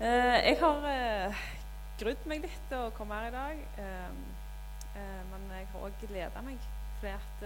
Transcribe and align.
Eh, 0.00 0.06
jeg 0.48 0.56
har 0.60 0.84
eh, 0.88 1.40
grudd 2.00 2.22
meg 2.30 2.40
litt 2.40 2.62
til 2.70 2.86
å 2.86 2.92
komme 2.96 3.18
her 3.18 3.26
i 3.28 3.32
dag. 3.34 3.58
Eh, 3.84 5.08
men 5.28 5.42
jeg 5.52 5.66
har 5.74 5.82
òg 5.84 5.98
gleda 6.00 6.40
meg, 6.44 6.62
fordi 6.98 7.10
at 7.12 7.42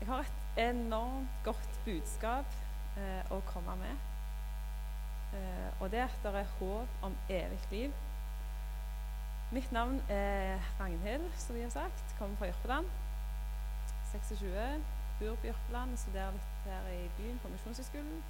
jeg 0.00 0.08
har 0.08 0.24
et 0.24 0.62
enormt 0.64 1.36
godt 1.44 1.76
budskap 1.84 2.56
å 3.32 3.38
komme 3.48 3.76
med. 3.78 4.08
Og 5.80 5.92
det 5.92 6.00
er 6.00 6.08
at 6.08 6.26
det 6.26 6.32
er 6.40 6.50
håp 6.58 7.06
om 7.06 7.14
evig 7.32 7.60
liv. 7.70 7.94
Mitt 9.54 9.72
navn 9.72 10.00
er 10.12 10.58
Ragnhild, 10.80 11.30
som 11.38 11.56
vi 11.56 11.62
har 11.62 11.72
sagt. 11.72 12.16
Kommer 12.18 12.36
fra 12.40 12.50
Jørpeland. 12.50 12.90
26. 14.12 14.84
Bor 15.20 15.38
på 15.38 15.52
Jørpeland. 15.52 15.96
Studerer 16.02 16.34
litt 16.36 16.66
her 16.66 16.90
i 16.96 17.04
byen 17.18 17.40
på 17.44 17.52
Misjonshøgskolen. 17.54 18.24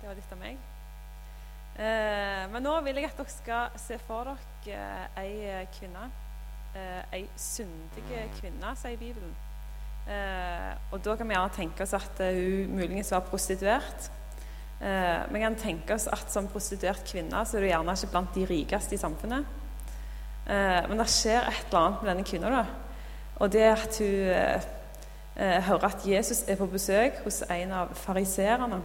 Det 0.00 0.08
var 0.08 0.14
litt 0.14 0.32
av 0.32 0.38
meg. 0.38 0.62
Eh, 1.78 2.44
men 2.52 2.62
nå 2.62 2.76
vil 2.86 3.00
jeg 3.00 3.10
at 3.10 3.18
dere 3.18 3.34
skal 3.34 3.76
se 3.78 3.98
for 4.06 4.32
dere 4.64 4.78
eh, 5.18 5.20
ei 5.24 5.66
kvinne. 5.74 6.08
Eh, 6.74 7.02
ei 7.18 7.26
syndig 7.36 8.06
kvinne, 8.38 8.74
sier 8.78 8.98
Bibelen. 8.98 9.36
Eh, 10.08 10.70
og 10.92 11.02
da 11.04 11.18
kan 11.18 11.28
vi 11.28 11.34
gjerne 11.36 11.52
tenke 11.52 11.84
oss 11.84 11.92
at 11.98 12.20
eh, 12.24 12.38
hun 12.38 12.76
muligens 12.78 13.10
var 13.12 13.26
prostituert. 13.28 14.08
Eh, 14.80 15.26
vi 15.28 15.42
kan 15.42 15.58
tenke 15.58 15.98
oss 15.98 16.06
at 16.08 16.32
som 16.32 16.48
prostituert 16.48 17.04
kvinne 17.04 17.42
så 17.44 17.58
er 17.58 17.66
du 17.66 17.68
gjerne 17.68 17.96
ikke 17.98 18.12
blant 18.14 18.38
de 18.38 18.46
rikeste 18.48 18.96
i 18.96 19.00
samfunnet. 19.00 19.54
Men 20.48 20.96
det 20.96 21.04
skjer 21.12 21.42
et 21.44 21.66
eller 21.66 21.82
annet 21.82 21.98
med 22.00 22.08
denne 22.08 22.24
kvinna. 22.24 22.48
da. 22.48 22.62
Og 23.36 23.50
det 23.52 23.66
er 23.66 23.74
at 23.76 23.98
hun 24.00 25.66
hører 25.66 25.84
at 25.84 26.06
Jesus 26.08 26.40
er 26.48 26.56
på 26.56 26.70
besøk 26.72 27.18
hos 27.26 27.42
en 27.52 27.74
av 27.76 27.92
fariserene. 27.92 28.78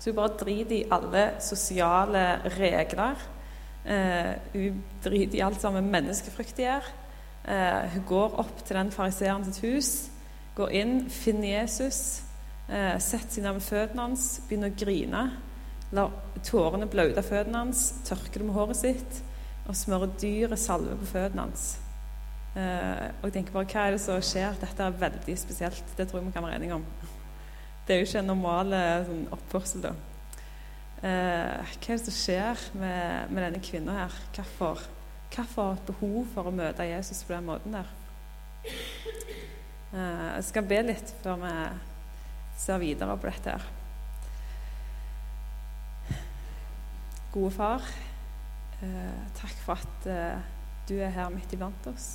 Så 0.00 0.10
hun 0.10 0.16
bare 0.16 0.38
driter 0.40 0.76
i 0.78 0.86
alle 0.90 1.26
sosiale 1.44 2.24
regler. 2.56 3.20
Eh, 3.84 4.32
hun 4.54 4.80
driter 5.04 5.38
i 5.38 5.44
alt 5.44 5.60
sammen 5.60 5.90
menneskefrykt 5.92 6.62
gjør. 6.62 6.88
Eh, 7.44 7.92
hun 7.94 8.06
går 8.08 8.38
opp 8.40 8.64
til 8.64 8.76
den 8.76 8.92
fariseeren 8.92 9.44
sitt 9.44 9.60
hus, 9.64 9.92
går 10.56 10.72
inn, 10.76 10.96
finner 11.10 11.60
Jesus, 11.60 12.22
eh, 12.68 12.96
setter 13.00 13.36
seg 13.36 13.44
ned 13.44 13.58
ved 13.58 13.66
føttene 13.68 14.08
hans, 14.08 14.26
begynner 14.48 14.72
å 14.72 14.78
grine. 14.84 15.22
Lar 15.92 16.10
tårene 16.46 16.88
bløte 16.88 17.22
føttene 17.26 17.64
hans, 17.64 17.86
tørker 18.06 18.40
det 18.40 18.48
med 18.48 18.54
håret 18.54 18.76
sitt 18.76 19.22
og 19.68 19.76
smører 19.76 20.12
dyre 20.20 20.56
salve 20.56 20.96
på 21.00 21.12
føttene 21.14 21.46
hans. 21.48 21.70
Eh, 22.56 23.08
og 23.20 23.28
jeg 23.28 23.32
tenker 23.32 23.52
bare, 23.54 23.68
Hva 23.70 23.86
er 23.86 23.90
det 23.94 24.02
som 24.02 24.20
skjer? 24.20 24.56
Dette 24.60 24.82
er 24.82 25.00
veldig 25.00 25.38
spesielt. 25.38 25.96
Det 25.96 26.08
tror 26.08 26.20
jeg 26.20 26.26
vi 26.26 26.32
kan 26.32 26.44
være 26.44 26.56
enige 26.58 26.74
om. 26.74 26.84
Det 27.90 27.96
er 27.96 28.04
jo 28.04 28.06
ikke 28.06 28.20
en 28.22 28.28
normal 28.30 28.68
eh, 28.76 29.00
sånn, 29.02 29.22
oppførsel, 29.34 29.80
da. 29.82 29.90
Eh, 31.02 31.70
hva 31.74 31.88
er 31.90 31.96
det 31.96 32.04
som 32.04 32.14
skjer 32.14 32.60
med, 32.78 33.32
med 33.34 33.42
denne 33.42 33.62
kvinna 33.66 33.96
her? 33.96 34.18
Hvorfor, 34.36 34.84
har 35.34 35.48
hun 35.56 35.80
behov 35.88 36.28
for 36.30 36.46
å 36.46 36.52
møte 36.54 36.86
Jesus 36.86 37.24
på 37.26 37.34
den 37.34 37.48
måten 37.48 37.74
der? 37.74 37.90
Eh, 38.62 40.28
jeg 40.36 40.46
skal 40.52 40.68
be 40.70 40.78
litt 40.86 41.10
før 41.24 41.42
vi 41.42 41.50
ser 42.62 42.78
videre 42.84 43.18
på 43.18 43.26
dette 43.26 43.56
her. 43.56 43.66
Gode 47.34 47.50
far, 47.58 47.90
eh, 48.86 49.20
takk 49.42 49.58
for 49.66 49.82
at 49.82 50.08
eh, 50.14 50.46
du 50.86 50.94
er 51.02 51.10
her 51.18 51.34
midt 51.34 51.58
iblant 51.58 51.90
oss. 51.90 52.08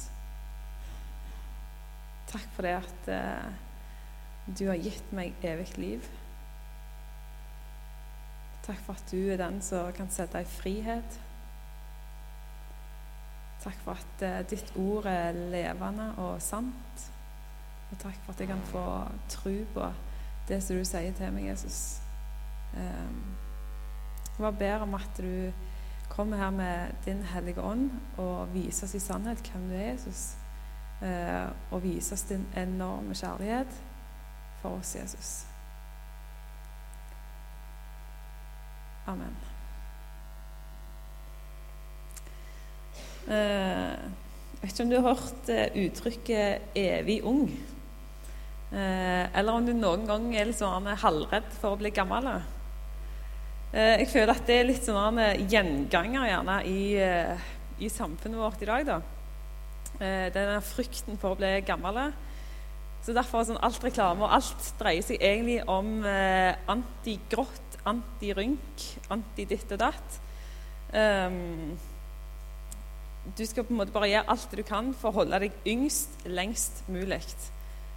Takk 2.31 2.47
for 2.55 2.63
det 2.63 2.77
at 2.79 3.13
eh, 3.19 3.61
du 4.45 4.67
har 4.69 4.77
gitt 4.77 5.13
meg 5.15 5.33
evig 5.43 5.77
liv. 5.77 6.09
Takk 8.65 8.81
for 8.85 8.97
at 8.97 9.11
du 9.11 9.31
er 9.33 9.41
den 9.41 9.61
som 9.61 9.93
kan 9.93 10.09
sette 10.13 10.41
i 10.41 10.49
frihet. 10.49 11.19
Takk 13.63 13.77
for 13.81 13.97
at 13.97 14.25
eh, 14.25 14.41
ditt 14.49 14.71
ord 14.77 15.07
er 15.09 15.37
levende 15.53 16.11
og 16.21 16.41
sant. 16.41 17.05
Og 17.91 17.97
takk 18.01 18.17
for 18.25 18.33
at 18.33 18.41
jeg 18.41 18.49
kan 18.51 18.61
få 18.69 18.85
tro 19.29 19.55
på 19.73 19.89
det 20.49 20.61
som 20.61 20.77
du 20.77 20.85
sier 20.85 21.13
til 21.17 21.33
meg, 21.33 21.49
Jesus. 21.49 21.79
Um, 22.75 23.33
jeg 24.25 24.43
bare 24.43 24.59
ber 24.59 24.85
om 24.85 24.93
at 24.97 25.17
du 25.17 25.51
kommer 26.09 26.37
her 26.37 26.49
med 26.53 26.93
din 27.05 27.23
hellige 27.23 27.61
ånd 27.61 27.89
og 28.21 28.53
viser 28.53 28.85
oss 28.85 28.93
i 28.97 29.01
sannhet 29.01 29.41
hvem 29.49 29.69
du 29.69 29.75
er, 29.75 29.91
Jesus. 29.93 30.35
Eh, 31.01 31.49
og 31.71 31.83
viser 31.83 32.13
oss 32.13 32.27
din 32.29 32.45
enorme 32.57 33.17
kjærlighet 33.17 33.73
for 34.65 34.79
oss, 34.79 34.95
Jesus. 34.95 35.45
Amen. 39.05 39.35
Eh, 43.29 43.93
jeg 44.55 44.61
vet 44.61 44.73
ikke 44.73 44.85
om 44.85 44.89
du 44.89 44.97
har 44.97 45.07
hørt 45.11 45.49
eh, 45.53 45.77
uttrykket 45.85 46.75
'evig 46.75 47.21
ung'? 47.21 47.53
Eh, 48.73 49.37
eller 49.37 49.53
om 49.53 49.65
du 49.65 49.73
noen 49.73 50.07
gang 50.09 50.27
er 50.33 50.49
litt 50.49 50.57
sånn 50.57 50.89
halvredd 50.89 51.51
for 51.61 51.75
å 51.75 51.81
bli 51.81 51.93
gammel? 51.93 52.31
Eh, 53.71 54.01
jeg 54.01 54.09
føler 54.09 54.33
at 54.33 54.47
det 54.49 54.59
er 54.59 54.69
litt 54.71 54.85
sånn 54.85 55.21
gjenganger 55.45 56.29
gjerne 56.31 56.61
i, 56.65 56.95
eh, 56.97 57.49
i, 57.77 57.89
samfunnet 57.89 58.41
vårt 58.41 58.61
i 58.61 58.71
dag. 58.71 58.85
da. 58.85 59.01
denne 59.95 60.59
frykten 60.59 61.17
for 61.17 61.35
å 61.35 61.37
bli 61.39 61.61
gammel. 61.61 62.11
Så 63.05 63.13
derfor 63.13 63.41
er 63.41 63.49
sånn 63.51 63.61
alt 63.61 63.83
reklame 63.85 64.25
og 64.25 64.33
alt 64.33 64.69
dreier 64.79 65.05
seg 65.05 65.21
egentlig 65.21 65.59
om 65.69 65.99
anti-grått, 66.01 67.75
anti-rynk, 67.85 68.85
anti-ditt 69.13 69.75
og 69.75 69.83
datt. 69.83 70.17
Um, 70.95 71.75
du 73.37 73.43
skal 73.45 73.65
på 73.65 73.73
en 73.73 73.79
måte 73.81 73.93
bare 73.93 74.09
gjøre 74.11 74.29
alt 74.31 74.53
du 74.53 74.63
kan 74.65 74.93
for 74.97 75.09
å 75.09 75.21
holde 75.21 75.39
deg 75.45 75.67
yngst 75.67 76.25
lengst 76.29 76.83
mulig. 76.91 77.21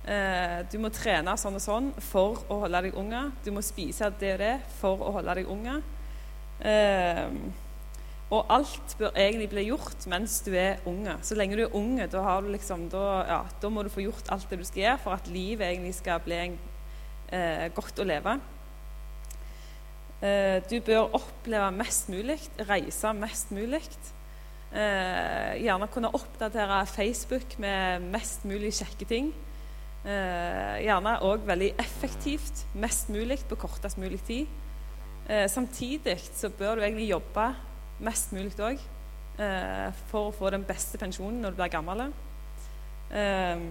Uh, 0.08 0.64
du 0.72 0.78
må 0.80 0.90
trene 0.94 1.34
sånn 1.36 1.58
og 1.58 1.62
sånn 1.62 1.90
for 2.10 2.42
å 2.48 2.62
holde 2.64 2.80
deg 2.86 2.98
unge. 2.98 3.22
Du 3.44 3.52
må 3.54 3.64
spise 3.64 4.08
det 4.20 4.34
og 4.36 4.42
det 4.44 4.54
for 4.80 5.04
å 5.04 5.14
holde 5.18 5.36
deg 5.40 5.50
unge. 5.52 5.78
Eh, 6.58 7.28
og 8.28 8.50
alt 8.52 8.92
bør 9.00 9.16
egentlig 9.16 9.48
bli 9.48 9.64
gjort 9.70 10.04
mens 10.10 10.40
du 10.44 10.52
er 10.52 10.82
unge. 10.88 11.14
Så 11.24 11.36
lenge 11.38 11.56
du 11.56 11.62
er 11.64 11.76
unge, 11.76 12.06
da, 12.12 12.40
liksom, 12.44 12.88
da, 12.92 13.04
ja, 13.24 13.40
da 13.62 13.70
må 13.72 13.84
du 13.84 13.92
få 13.92 14.04
gjort 14.04 14.28
alt 14.34 14.50
det 14.50 14.60
du 14.60 14.66
skal 14.68 14.82
gjøre 14.82 15.00
for 15.04 15.16
at 15.16 15.30
livet 15.32 15.64
egentlig 15.70 15.94
skal 15.96 16.20
bli 16.24 16.36
en, 16.42 16.58
eh, 17.32 17.68
godt 17.72 18.02
å 18.02 18.06
leve. 18.08 18.36
Eh, 20.20 20.60
du 20.68 20.80
bør 20.84 21.14
oppleve 21.16 21.70
mest 21.72 22.08
mulig, 22.12 22.40
reise 22.68 23.12
mest 23.16 23.52
mulig. 23.54 23.82
Eh, 24.76 25.54
gjerne 25.64 25.88
kunne 25.88 26.12
oppdatere 26.12 26.84
Facebook 26.86 27.56
med 27.58 28.02
mest 28.12 28.44
mulig 28.44 28.74
kjekke 28.76 29.08
ting. 29.08 29.30
Eh, 30.04 30.84
gjerne 30.84 31.16
òg 31.24 31.46
veldig 31.48 31.70
effektivt, 31.80 32.66
mest 32.74 33.08
mulig 33.08 33.40
på 33.48 33.56
kortest 33.56 33.96
mulig 33.98 34.20
tid. 34.26 34.46
Eh, 35.28 35.48
samtidig 35.48 36.18
så 36.34 36.50
bør 36.50 36.76
du 36.76 36.82
egentlig 36.82 37.08
jobbe 37.08 37.54
mest 38.04 38.32
mulig 38.32 38.54
òg 38.62 38.82
eh, 39.42 39.88
for 40.10 40.28
å 40.28 40.34
få 40.34 40.50
den 40.54 40.66
beste 40.66 41.00
pensjonen 41.00 41.40
når 41.42 41.54
du 41.54 41.60
blir 41.60 41.72
gammel. 41.72 42.04
Eh, 43.10 43.64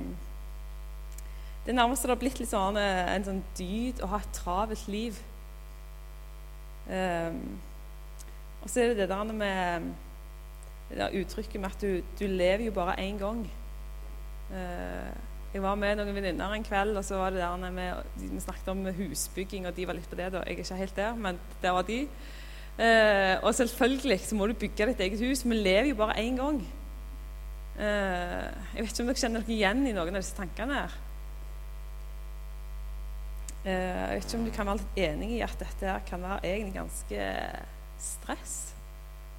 det 1.68 1.74
er 1.74 1.80
nærmest 1.82 2.06
det 2.06 2.14
har 2.14 2.20
blitt 2.22 2.40
litt 2.40 2.52
sånn, 2.52 2.80
eh, 2.80 3.14
en 3.16 3.28
sånn 3.28 3.44
dyd 3.58 4.02
å 4.04 4.12
ha 4.14 4.22
et 4.24 4.36
travelt 4.36 4.88
liv. 4.92 5.18
Eh, 6.88 7.40
og 8.64 8.70
så 8.72 8.82
er 8.82 8.94
det 8.94 9.04
det 9.04 9.10
der 9.12 9.34
med 9.34 9.90
det 10.88 10.98
der 11.02 11.16
uttrykket 11.20 11.60
med 11.60 11.74
at 11.74 11.82
du, 11.84 12.04
du 12.20 12.28
lever 12.32 12.70
jo 12.70 12.76
bare 12.76 12.96
én 13.04 13.20
gang. 13.20 13.42
Eh, 14.56 15.12
jeg 15.54 15.64
var 15.64 15.76
med 15.80 15.98
noen 16.00 16.16
venninner 16.16 16.54
en 16.54 16.64
kveld, 16.64 16.96
og 17.00 17.06
så 17.06 17.20
var 17.20 17.36
det 17.36 17.42
der 17.42 17.72
med, 17.72 18.08
vi 18.20 18.40
snakket 18.40 18.72
om 18.72 18.86
husbygging, 18.96 19.68
og 19.68 19.76
de 19.76 19.88
var 19.88 19.98
litt 19.98 20.10
på 20.10 20.16
det. 20.20 20.32
da. 20.32 20.44
Jeg 20.46 20.60
er 20.60 20.64
ikke 20.64 20.80
helt 20.82 20.96
der, 20.96 21.16
men 21.16 21.40
der 21.62 21.76
var 21.76 21.88
de. 21.88 22.02
Eh, 22.78 23.36
og 23.42 23.56
selvfølgelig 23.58 24.20
så 24.22 24.38
må 24.38 24.48
du 24.48 24.54
bygge 24.54 24.92
ditt 24.92 25.00
eget 25.02 25.24
hus. 25.26 25.46
Vi 25.46 25.58
lever 25.58 25.92
jo 25.92 25.98
bare 25.98 26.20
én 26.22 26.38
gang. 26.38 26.62
Eh, 27.78 28.46
jeg 28.76 28.84
vet 28.84 28.92
ikke 28.92 29.04
om 29.04 29.10
dere 29.12 29.22
kjenner 29.22 29.46
dere 29.46 29.56
igjen 29.56 29.84
i 29.86 29.94
noen 29.98 30.16
av 30.16 30.22
disse 30.22 30.38
tankene 30.38 30.82
her. 30.82 30.98
Eh, 33.68 33.74
jeg 33.74 34.20
vet 34.20 34.28
ikke 34.28 34.40
om 34.40 34.46
du 34.46 34.54
kan 34.56 34.70
være 34.70 34.82
litt 34.82 35.02
enig 35.08 35.32
i 35.36 35.42
at 35.46 35.58
dette 35.60 35.90
her 35.90 36.06
kan 36.08 36.24
være 36.24 36.46
egentlig 36.46 36.78
ganske 36.78 37.32
stress. 38.02 38.56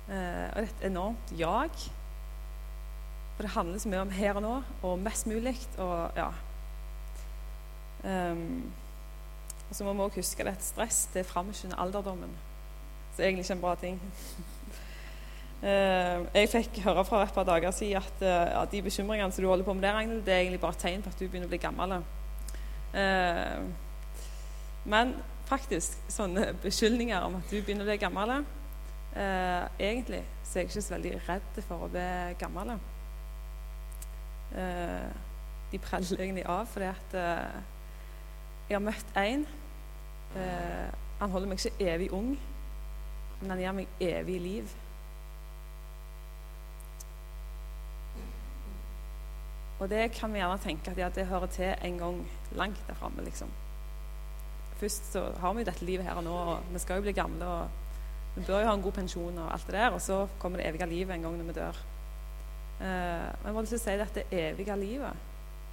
Eh, 0.08 0.48
og 0.50 0.60
et 0.64 0.84
enormt 0.90 1.32
jag. 1.38 1.86
For 3.36 3.46
det 3.46 3.54
handler 3.54 3.78
så 3.78 3.88
mye 3.88 4.02
om 4.02 4.10
her 4.10 4.34
og 4.34 4.42
nå, 4.42 4.54
og 4.82 4.98
mest 4.98 5.30
mulig. 5.30 5.54
Og 5.78 6.18
ja. 6.18 6.32
Um, 8.02 8.72
og 9.68 9.74
så 9.74 9.84
må 9.84 9.92
vi 9.92 10.00
også 10.00 10.22
huske 10.22 10.46
at 10.46 10.62
stress 10.62 11.08
det 11.14 11.26
framskynder 11.26 11.78
alderdommen. 11.78 12.30
Så 13.18 13.26
egentlig 13.26 13.44
ikke 13.44 13.56
en 13.56 13.64
bra 13.64 13.74
ting. 13.74 13.96
uh, 15.62 16.22
jeg 16.38 16.52
fikk 16.52 16.78
høre 16.84 17.02
fra 17.04 17.24
et 17.26 17.34
par 17.34 17.48
dager 17.48 17.74
siden 17.74 17.98
at 17.98 18.22
uh, 18.22 18.62
de 18.70 18.82
bekymringene 18.86 19.34
som 19.34 19.42
du 19.42 19.48
holder 19.50 19.66
på 19.66 19.74
med 19.74 19.82
der, 19.82 20.14
det 20.22 20.34
er 20.34 20.44
egentlig 20.44 20.60
bare 20.62 20.78
et 20.78 20.84
tegn 20.86 21.02
på 21.02 21.10
at 21.10 21.18
du 21.18 21.26
begynner 21.26 21.50
å 21.50 21.54
bli 21.56 21.64
gammel. 21.66 21.96
Uh, 22.94 23.66
men 24.86 25.16
faktisk 25.50 25.98
sånne 26.12 26.52
beskyldninger 26.64 27.26
om 27.26 27.40
at 27.40 27.50
du 27.50 27.58
begynner 27.58 27.82
å 27.82 27.90
bli 27.90 27.98
gammel. 27.98 28.38
Eh, 29.18 29.64
egentlig 29.80 30.20
så 30.44 30.58
er 30.58 30.62
jeg 30.62 30.68
ikke 30.68 30.82
så 30.84 30.94
veldig 30.94 31.12
redd 31.26 31.62
for 31.64 31.86
å 31.86 31.90
bli 31.90 32.08
gammel. 32.38 32.74
Eh, 34.54 35.08
de 35.72 35.80
preller 35.82 36.22
egentlig 36.22 36.44
av 36.48 36.68
fordi 36.70 36.88
at 36.88 37.16
eh, 37.18 37.56
jeg 38.68 38.76
har 38.76 38.84
møtt. 38.84 39.16
Eh, 39.18 40.86
han 41.18 41.32
holder 41.32 41.50
meg 41.50 41.58
ikke 41.58 41.90
evig 41.90 42.12
ung, 42.14 42.36
men 43.40 43.50
den 43.52 43.62
gir 43.62 43.74
meg 43.76 44.02
evig 44.02 44.38
liv. 44.42 44.76
Og 49.78 49.86
det 49.90 50.08
kan 50.16 50.32
vi 50.34 50.40
gjerne 50.40 50.58
tenke 50.62 50.90
at 50.90 50.98
ja, 50.98 51.08
det 51.14 51.28
hører 51.30 51.50
til 51.54 51.70
en 51.70 51.98
gang 52.00 52.22
langt 52.58 52.80
der 52.88 52.98
framme, 52.98 53.22
liksom. 53.22 53.50
Først 54.78 55.12
så 55.12 55.28
har 55.38 55.54
vi 55.54 55.62
jo 55.62 55.68
dette 55.68 55.86
livet 55.86 56.06
her 56.06 56.18
og 56.18 56.26
nå, 56.26 56.34
og 56.34 56.72
vi 56.72 56.82
skal 56.82 56.98
jo 56.98 57.06
bli 57.06 57.14
gamle, 57.14 57.46
og 57.46 58.34
vi 58.34 58.44
bør 58.46 58.62
jo 58.62 58.70
ha 58.70 58.74
en 58.74 58.82
god 58.82 58.94
pensjon 58.98 59.38
og 59.38 59.52
alt 59.54 59.66
det 59.66 59.74
der, 59.74 59.94
og 59.94 60.02
så 60.02 60.26
kommer 60.38 60.58
det 60.58 60.68
evige 60.68 60.86
livet 60.86 61.14
en 61.14 61.26
gang 61.26 61.38
når 61.38 61.48
vi 61.50 61.56
dør. 61.58 61.80
Uh, 62.78 62.86
men 62.86 63.46
jeg 63.46 63.54
må 63.54 63.64
lyst 63.64 63.82
si 63.82 63.90
at 63.90 64.14
det 64.14 64.26
evige 64.34 64.76
livet, 64.78 65.26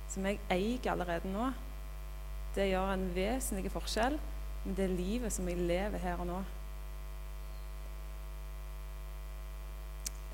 som 0.09 0.25
jeg 0.25 0.39
eier 0.53 0.91
allerede 0.91 1.29
nå, 1.33 1.51
det 2.55 2.69
gjør 2.69 2.93
en 2.93 3.09
vesentlig 3.15 3.71
forskjell 3.73 4.19
med 4.65 4.77
det 4.77 4.89
livet 4.89 5.33
som 5.33 5.49
jeg 5.49 5.57
lever 5.57 6.01
her 6.01 6.21
og 6.21 6.29
nå. 6.29 6.39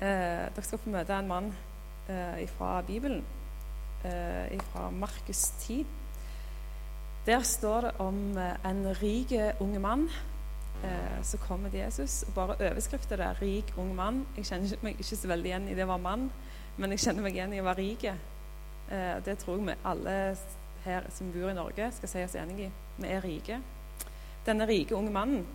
Uh, 0.02 0.50
dere 0.50 0.66
skal 0.66 0.82
få 0.82 0.90
møte 0.90 1.14
en 1.14 1.30
mann 1.30 1.52
eh, 2.10 2.48
fra 2.50 2.80
Bibelen 2.82 3.22
eh, 4.04 4.60
fra 4.72 4.90
Markus 4.90 5.50
10. 5.60 5.86
Der 7.26 7.40
står 7.40 7.80
det 7.80 7.90
om 7.98 8.38
eh, 8.38 8.70
en 8.70 9.02
rik 9.02 9.32
unge 9.60 9.78
mann 9.78 10.08
eh, 10.84 11.22
som 11.22 11.40
kommer 11.48 11.70
til 11.70 11.78
Jesus. 11.78 12.22
og 12.22 12.34
Bare 12.34 12.70
overskriften 12.70 13.18
der 13.18 13.34
'rik 13.42 13.74
ung 13.76 13.94
mann'. 13.94 14.26
Jeg 14.36 14.44
kjenner 14.44 14.76
meg 14.82 14.92
ikke 14.92 15.16
så 15.16 15.28
veldig 15.28 15.46
igjen 15.46 15.68
i 15.68 15.74
det 15.74 15.84
å 15.84 15.86
være 15.86 15.98
mann, 15.98 16.30
men 16.76 16.90
jeg 16.90 17.00
kjenner 17.00 17.22
meg 17.22 17.34
igjen 17.34 17.52
i 17.52 17.60
å 17.60 17.64
være 17.64 17.78
rik. 17.78 18.04
Eh, 18.04 19.24
det 19.24 19.38
tror 19.38 19.56
jeg 19.56 19.66
vi 19.66 19.74
alle 19.84 20.36
her 20.84 21.02
som 21.10 21.32
bor 21.32 21.50
i 21.50 21.54
Norge, 21.54 21.92
skal 21.92 22.08
si 22.08 22.24
oss 22.24 22.34
enig 22.34 22.60
i. 22.60 22.70
Vi 22.98 23.08
er 23.08 23.24
rike. 23.24 23.60
Denne 24.46 24.66
rike 24.66 24.96
unge 24.96 25.10
mannen, 25.10 25.46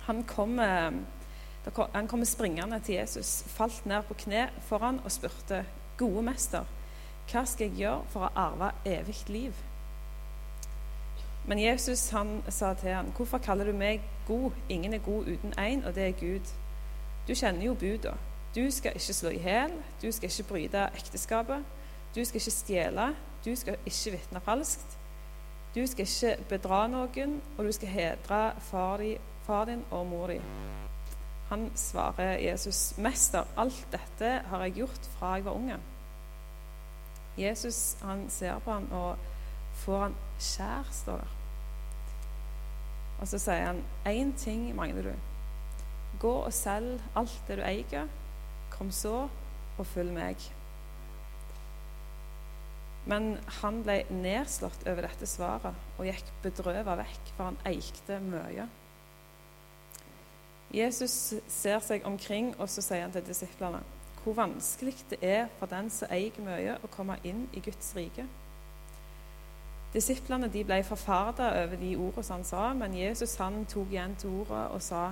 han 0.00 0.22
kommer, 0.24 0.92
han 1.92 2.08
kommer 2.08 2.26
springende 2.26 2.80
til 2.80 2.94
Jesus, 2.94 3.44
falt 3.46 3.86
ned 3.86 4.02
på 4.02 4.14
kne 4.14 4.48
foran 4.60 5.00
og 5.04 5.12
spurte, 5.12 5.64
'Gode 5.96 6.22
mester', 6.22 6.64
hva 7.30 7.44
skal 7.44 7.66
jeg 7.66 7.76
gjøre 7.76 8.04
for 8.08 8.20
å 8.20 8.32
arve 8.36 8.70
evig 8.84 9.16
liv? 9.28 9.52
Men 11.46 11.58
Jesus 11.58 12.10
han 12.10 12.42
sa 12.48 12.74
til 12.74 12.90
ham, 12.90 13.06
'Hvorfor 13.16 13.38
kaller 13.38 13.64
du 13.64 13.72
meg 13.72 14.00
god? 14.26 14.50
Ingen 14.68 14.94
er 14.94 14.98
god 14.98 15.26
uten 15.26 15.52
én, 15.58 15.86
og 15.86 15.94
det 15.94 16.08
er 16.08 16.12
Gud.' 16.12 16.54
Du 17.28 17.34
kjenner 17.34 17.64
jo 17.64 17.74
buda. 17.74 18.12
Du 18.54 18.70
skal 18.70 18.92
ikke 18.94 19.12
slå 19.12 19.28
i 19.28 19.38
hjel, 19.38 19.72
du 20.02 20.12
skal 20.12 20.30
ikke 20.30 20.48
bryte 20.48 20.88
ekteskapet, 20.94 21.64
du 22.14 22.24
skal 22.24 22.40
ikke 22.40 22.50
stjele, 22.50 23.16
du 23.44 23.56
skal 23.56 23.76
ikke 23.86 24.10
vitne 24.10 24.40
falskt, 24.40 24.98
du 25.74 25.86
skal 25.86 26.06
ikke 26.06 26.44
bedra 26.48 26.86
noen, 26.86 27.42
og 27.58 27.64
du 27.64 27.72
skal 27.72 27.88
hedre 27.88 28.52
far, 28.60 29.64
din 29.66 29.84
og 29.90 30.06
mor 30.06 30.26
di. 30.26 30.40
Han 31.48 31.70
svarer 31.74 32.38
Jesus, 32.42 32.98
'Mester, 32.98 33.44
alt 33.56 33.86
dette 33.92 34.42
har 34.48 34.62
jeg 34.62 34.72
gjort 34.82 35.08
fra 35.18 35.34
jeg 35.34 35.44
var 35.44 35.52
unge.' 35.52 35.78
Jesus 37.38 37.96
han 38.02 38.30
ser 38.30 38.58
på 38.64 38.72
ham 38.72 38.92
og 38.92 39.18
får 39.84 40.00
han 40.00 40.14
kjær, 40.40 40.92
står 40.92 41.16
det. 41.20 41.28
Og 43.20 43.28
så 43.28 43.38
sier 43.40 43.66
han 43.66 43.82
én 44.08 44.32
ting 44.40 44.68
mangler 44.76 45.10
du. 45.10 45.14
Gå 46.20 46.32
og 46.46 46.52
selg 46.52 47.00
alt 47.16 47.40
det 47.48 47.58
du 47.60 47.64
eier. 47.64 48.08
Kom 48.72 48.90
så 48.92 49.28
og 49.76 49.86
følg 49.86 50.12
meg. 50.16 50.40
Men 53.06 53.36
han 53.60 53.82
ble 53.86 54.00
nedslått 54.10 54.86
over 54.88 55.06
dette 55.06 55.28
svaret 55.30 55.76
og 55.96 56.08
gikk 56.08 56.32
bedrøvet 56.42 56.98
vekk, 57.04 57.32
for 57.36 57.50
han 57.50 57.60
eikte 57.68 58.18
mye. 58.24 58.66
Jesus 60.74 61.34
ser 61.48 61.78
seg 61.84 62.04
omkring, 62.04 62.54
og 62.58 62.68
så 62.68 62.82
sier 62.82 63.06
han 63.06 63.14
til 63.14 63.26
disiplene 63.26 63.82
hvor 64.26 64.34
vanskelig 64.34 64.96
det 65.10 65.20
er 65.22 65.44
for 65.60 65.70
den 65.70 65.86
som 65.90 66.10
eier 66.10 66.34
mye, 66.42 66.72
å 66.82 66.88
komme 66.90 67.14
inn 67.22 67.44
i 67.54 67.60
Guds 67.62 67.92
rike. 67.94 68.24
Disiplene 69.94 70.48
de 70.50 70.64
ble 70.66 70.80
forferda 70.82 71.52
over 71.62 71.78
de 71.78 71.92
ordene 71.94 72.32
han 72.32 72.44
sa, 72.44 72.64
men 72.74 72.96
Jesus 72.98 73.36
han 73.38 73.62
tok 73.70 73.94
igjen 73.94 74.18
til 74.18 74.40
ordet 74.42 74.64
og 74.74 74.82
sa 74.82 75.04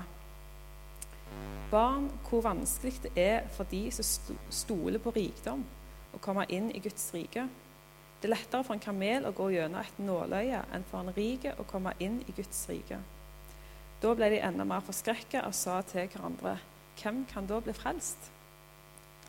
Barn, 1.71 2.11
hvor 2.29 2.43
vanskelig 2.43 2.99
det 3.07 3.13
er 3.19 3.47
for 3.55 3.71
de 3.71 3.87
som 3.95 4.35
stoler 4.51 4.99
på 5.03 5.15
rikdom, 5.15 5.63
å 6.15 6.21
komme 6.23 6.45
inn 6.51 6.69
i 6.75 6.83
Guds 6.83 7.07
rike. 7.15 7.47
Det 8.21 8.29
er 8.29 8.35
lettere 8.35 8.67
for 8.67 8.75
en 8.75 8.83
kamel 8.83 9.27
å 9.27 9.35
gå 9.35 9.49
gjennom 9.55 9.81
et 9.81 9.99
nåløye 10.03 10.61
enn 10.75 10.87
for 10.91 11.03
en 11.03 11.15
rik 11.17 11.49
å 11.55 11.67
komme 11.71 11.95
inn 12.03 12.21
i 12.27 12.35
Guds 12.35 12.67
rike. 12.71 12.99
Da 14.05 14.11
ble 14.13 14.27
de 14.35 14.39
enda 14.45 14.67
mer 14.69 14.83
forskrekka 14.85 15.47
og 15.49 15.55
sa 15.57 15.79
til 15.89 16.11
hverandre, 16.13 16.59
hvem 17.01 17.23
kan 17.31 17.47
da 17.49 17.57
bli 17.65 17.73
frelst? 17.73 18.27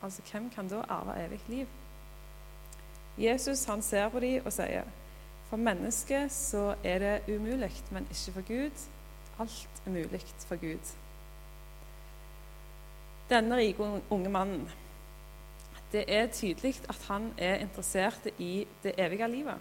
Altså, 0.04 0.22
hvem 0.30 0.50
kan 0.52 0.68
da 0.68 0.82
arve 0.92 1.14
evig 1.24 1.40
liv? 1.48 1.66
Jesus 3.18 3.64
han 3.64 3.82
ser 3.82 4.10
på 4.12 4.20
dem 4.20 4.44
og 4.44 4.52
sier, 4.52 4.84
for 5.48 5.56
mennesket 5.56 6.28
så 6.32 6.74
er 6.84 6.98
det 7.00 7.34
umulig, 7.36 7.72
men 7.90 8.08
ikke 8.12 8.34
for 8.34 8.44
Gud. 8.50 8.82
Alt 9.40 9.80
er 9.86 9.90
mulig 9.90 10.20
for 10.44 10.60
Gud. 10.60 10.92
Denne 13.30 13.56
rike 13.56 14.02
unge 14.10 14.28
mannen, 14.28 14.68
det 15.92 16.04
er 16.08 16.26
tydelig 16.26 16.74
at 16.88 17.00
han 17.08 17.32
er 17.38 17.64
interessert 17.64 18.28
i 18.38 18.66
det 18.82 18.92
evige 18.98 19.28
livet. 19.28 19.56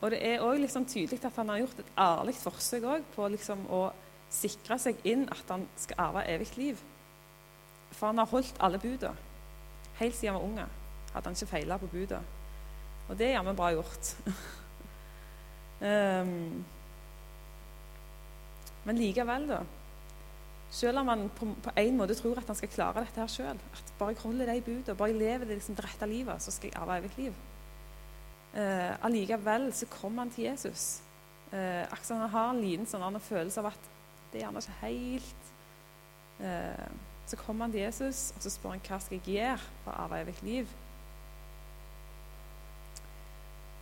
Og 0.00 0.10
det 0.12 0.20
er 0.20 0.42
òg 0.44 0.58
liksom 0.60 0.84
tydelig 0.84 1.22
at 1.24 1.36
han 1.36 1.48
har 1.48 1.62
gjort 1.62 1.78
et 1.80 1.94
ærlig 1.98 2.34
forsøk 2.36 3.06
på 3.14 3.28
liksom 3.32 3.64
å 3.72 3.86
sikre 4.32 4.76
seg 4.80 4.98
inn 5.08 5.24
at 5.32 5.48
han 5.48 5.64
skal 5.80 6.02
arve 6.08 6.26
evig 6.28 6.50
liv. 6.56 6.82
For 7.92 8.10
han 8.10 8.20
har 8.20 8.28
holdt 8.28 8.58
alle 8.60 8.80
buda. 8.82 9.14
Helt 10.00 10.16
siden 10.16 10.34
han 10.34 10.42
var 10.42 10.48
unge 10.48 10.66
hadde 11.16 11.30
han 11.30 11.38
ikke 11.38 11.48
feila 11.48 11.78
på 11.80 11.88
buda. 11.88 12.20
Og 13.08 13.16
det 13.16 13.30
er 13.30 13.36
jammen 13.38 13.56
bra 13.56 13.70
gjort. 13.72 14.12
um, 15.80 16.64
men 18.86 19.00
likevel, 19.00 19.48
da. 19.48 19.62
Selv 20.76 21.00
om 21.00 21.08
han 21.08 21.28
på, 21.32 21.48
på, 21.62 21.72
en 21.78 21.96
måte 21.96 22.16
tror 22.18 22.40
at 22.40 22.50
han 22.50 22.58
skal 22.58 22.72
klare 22.72 23.04
dette 23.06 23.22
her 23.22 23.30
sjøl, 23.30 23.60
at 23.72 23.92
bare 23.98 24.12
jeg 24.12 24.24
holder 24.24 24.50
de 24.50 24.64
buda, 24.66 24.96
bare 24.98 25.12
jeg 25.14 25.20
lever 25.22 25.48
det 25.48 25.60
liksom, 25.60 25.78
rette 25.80 26.08
livet, 26.10 26.42
så 26.42 26.52
skal 26.52 26.72
jeg 26.72 26.80
arve 26.82 26.98
evig 27.00 27.12
liv. 27.16 27.38
Uh, 28.56 29.04
allikevel 29.04 29.68
så 29.76 29.88
kommer 29.92 30.24
han 30.24 30.32
til 30.32 30.48
Jesus. 30.48 31.02
Eh, 31.52 31.82
akkurat 31.82 32.08
han 32.08 32.30
har 32.30 32.48
en 32.50 32.60
liten 32.60 32.88
sånn 32.90 33.20
følelse 33.22 33.62
av 33.62 33.68
at 33.70 33.84
det 34.32 34.40
er 34.40 34.42
gjerne 34.42 34.62
ikke 34.64 34.80
helt 34.80 35.50
eh, 36.42 36.88
så 37.26 37.38
kommer 37.38 37.66
han 37.66 37.74
til 37.74 37.84
Jesus 37.84 38.32
og 38.34 38.42
så 38.42 38.50
spør 38.50 38.74
han, 38.74 38.82
hva 38.86 38.98
skal 39.02 39.20
jeg 39.20 39.36
gjøre 39.36 39.68
for 39.84 39.92
å 39.92 40.00
arve 40.04 40.18
evig 40.24 40.34
liv. 40.46 40.74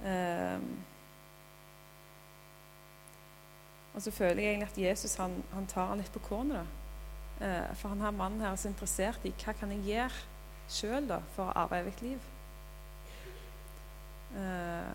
Eh, 0.05 0.69
og 3.95 4.05
så 4.05 4.13
føler 4.13 4.43
jeg 4.43 4.53
egentlig 4.53 4.71
at 4.71 4.81
Jesus 4.91 5.17
han, 5.21 5.39
han 5.55 5.69
tar 5.71 5.93
han 5.93 6.01
litt 6.01 6.13
på 6.13 6.25
kornet. 6.29 6.69
Eh, 7.41 7.73
for 7.81 7.95
han 7.95 8.05
her 8.05 8.15
mannen 8.17 8.45
her 8.45 8.53
er 8.53 8.61
så 8.61 8.69
interessert 8.73 9.25
i 9.25 9.33
hva 9.41 9.57
kan 9.57 9.73
jeg 9.73 9.89
gjøre 9.89 10.25
sjøl 10.69 11.13
for 11.37 11.49
å 11.49 11.59
arve 11.65 11.81
evig 11.85 11.97
liv. 12.05 12.31
Uh, 14.35 14.95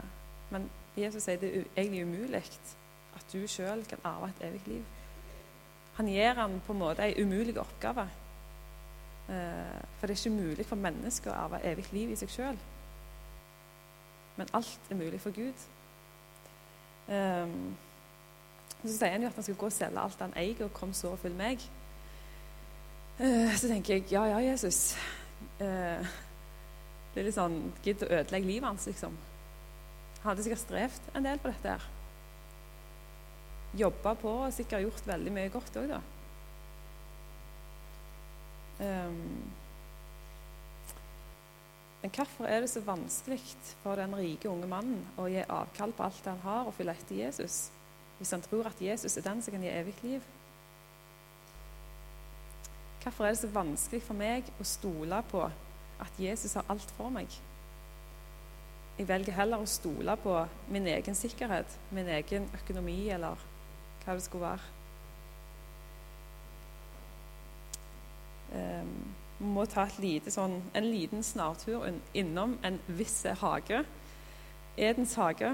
men 0.51 0.69
Jesus 0.97 1.23
sier 1.23 1.39
det 1.39 1.49
er 1.55 1.67
egentlig 1.77 2.03
umulig 2.03 2.43
at 3.15 3.33
du 3.33 3.43
sjøl 3.47 3.83
kan 3.87 4.01
arve 4.03 4.31
et 4.31 4.47
evig 4.49 4.61
liv. 4.67 4.83
Han 5.99 6.07
gir 6.07 6.33
ham 6.33 6.59
på 6.65 6.73
en 6.73 6.79
måte 6.79 7.03
en 7.03 7.25
umulig 7.25 7.57
oppgave. 7.59 8.07
Eh, 9.29 9.81
for 9.99 10.07
det 10.07 10.15
er 10.15 10.29
ikke 10.29 10.41
mulig 10.41 10.65
for 10.65 10.79
mennesker 10.79 11.31
å 11.31 11.41
arve 11.43 11.59
evig 11.67 11.85
liv 11.91 12.13
i 12.13 12.17
seg 12.17 12.31
sjøl. 12.33 12.57
Men 14.39 14.51
alt 14.55 14.89
er 14.89 14.97
mulig 14.97 15.19
for 15.21 15.35
Gud. 15.35 15.65
Um, 17.09 17.75
så 18.83 18.93
sier 18.93 19.11
han 19.11 19.25
jo 19.25 19.29
at 19.29 19.35
han 19.35 19.43
skal 19.43 19.57
gå 19.59 19.67
og 19.67 19.75
selge 19.75 19.99
alt 19.99 20.23
han 20.23 20.35
eier, 20.39 20.63
og 20.63 20.73
kom 20.73 20.93
så 20.93 21.11
og 21.11 21.19
følg 21.19 21.35
meg. 21.35 21.65
Så 23.59 23.67
tenker 23.67 23.97
jeg 23.97 24.05
ja, 24.13 24.23
ja, 24.29 24.37
Jesus. 24.39 24.95
Det 25.59 27.19
er 27.19 27.25
litt 27.25 27.35
sånn 27.35 27.57
Gidd 27.83 28.05
å 28.05 28.13
ødelegge 28.21 28.47
livet 28.47 28.69
hans, 28.69 28.85
liksom. 28.87 29.17
Hadde 30.23 30.43
sikkert 30.43 30.63
strevd 30.63 31.09
en 31.15 31.25
del 31.25 31.39
på 31.39 31.51
dette. 31.51 31.77
her. 31.77 31.87
Jobba 33.79 34.15
på 34.17 34.33
og 34.45 34.53
sikkert 34.53 34.81
gjort 34.81 35.07
veldig 35.07 35.33
mye 35.33 35.53
godt 35.53 35.77
òg, 35.77 35.89
da. 35.93 36.01
Um, 38.79 39.41
men 42.01 42.13
hvorfor 42.15 42.47
er 42.47 42.63
det 42.63 42.69
så 42.71 42.81
vanskelig 42.81 43.41
for 43.83 43.99
den 43.99 44.15
rike 44.15 44.49
unge 44.49 44.69
mannen 44.71 45.03
å 45.19 45.27
gi 45.27 45.43
avkall 45.43 45.91
på 45.93 46.05
alt 46.07 46.31
han 46.31 46.39
har, 46.45 46.65
og 46.65 46.73
følge 46.73 46.95
etter 46.95 47.19
Jesus? 47.25 47.67
hvis 48.19 48.31
han 48.31 48.41
tror 48.43 48.67
at 48.67 48.81
Jesus 48.81 49.17
er 49.17 49.23
den 49.23 49.41
som 49.41 49.53
kan 49.55 49.63
gi 49.63 49.71
evig 49.71 49.95
liv? 50.03 50.23
Hvorfor 53.03 53.25
er 53.25 53.31
det 53.31 53.39
så 53.39 53.47
vanskelig 53.53 54.01
for 54.03 54.19
meg 54.19 54.49
å 54.59 54.65
stole 54.67 55.21
på 55.31 55.45
at 56.03 56.19
Jesus 56.19 56.57
har 56.59 56.67
alt 56.67 56.91
for 56.97 57.13
meg? 57.15 57.31
Jeg 58.99 59.07
velger 59.07 59.31
heller 59.37 59.61
å 59.63 59.67
stole 59.69 60.11
på 60.19 60.33
min 60.73 60.87
egen 60.91 61.15
sikkerhet, 61.15 61.71
min 61.95 62.09
egen 62.11 62.49
økonomi 62.57 62.97
eller 63.15 63.39
hva 64.03 64.15
det 64.17 64.23
skulle 64.25 64.49
være. 64.49 64.65
Um, 68.49 68.91
må 69.55 69.63
ta 69.71 69.85
lite, 70.03 70.33
sånn, 70.35 70.57
en 70.75 70.89
liten 70.91 71.23
snartur 71.23 71.85
innom 72.17 72.57
en 72.65 72.81
viss 72.97 73.21
hage, 73.39 73.85
Edens 74.75 75.15
hage, 75.15 75.53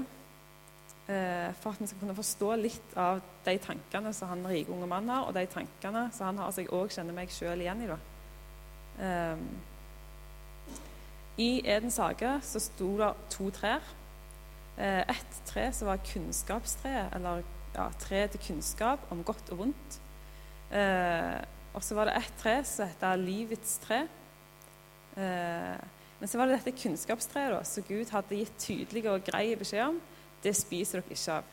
uh, 1.06 1.48
for 1.60 1.70
at 1.70 1.84
vi 1.84 1.86
skal 1.92 2.02
kunne 2.02 2.18
forstå 2.18 2.50
litt 2.58 2.98
av 2.98 3.22
de 3.46 3.56
tankene 3.62 4.10
som 4.16 4.32
han 4.32 4.42
rike 4.50 4.74
unge 4.74 4.90
mannen 4.90 5.14
har, 5.14 5.28
og 5.28 5.38
de 5.38 5.46
tankene 5.54 6.08
som 6.16 6.32
han 6.32 6.42
har, 6.42 6.50
så 6.50 6.64
jeg 6.64 6.74
òg 6.74 6.90
kjenner 6.98 7.14
meg 7.14 7.30
sjøl 7.30 7.62
igjen 7.62 7.86
i. 7.86 7.92
Um, 8.98 9.48
I 11.36 11.60
Edens 11.64 11.98
hage 12.00 12.32
så 12.42 12.60
sto 12.62 12.94
det 12.98 13.12
to 13.32 13.50
trær. 13.52 13.84
Et 14.76 15.08
ett 15.08 15.40
tre 15.48 15.70
som 15.72 15.88
var 15.88 16.02
kunnskapstreet, 16.04 17.12
eller 17.16 17.42
ja, 17.74 17.88
tre 18.00 18.26
til 18.28 18.40
kunnskap 18.48 19.04
om 19.12 19.24
godt 19.24 19.52
og 19.52 19.58
vondt. 19.64 19.98
Uh, 20.72 21.40
og 21.76 21.84
så 21.84 21.94
var 21.94 22.08
det 22.08 22.16
ett 22.16 22.38
tre 22.40 22.54
som 22.64 22.88
het 22.88 23.04
livets 23.20 23.78
tre. 23.84 24.06
Eh, 25.16 25.76
men 26.18 26.28
så 26.28 26.38
var 26.38 26.48
det 26.48 26.58
dette 26.58 26.76
kunnskapstreet 26.76 27.68
som 27.68 27.84
Gud 27.88 28.10
hadde 28.12 28.40
gitt 28.40 28.56
tydelige 28.60 29.12
og 29.12 29.24
greie 29.24 29.56
beskjed 29.56 29.84
om. 29.90 30.00
Det 30.44 30.52
spiser 30.56 31.00
dere 31.00 31.16
ikke 31.16 31.36
av. 31.36 31.52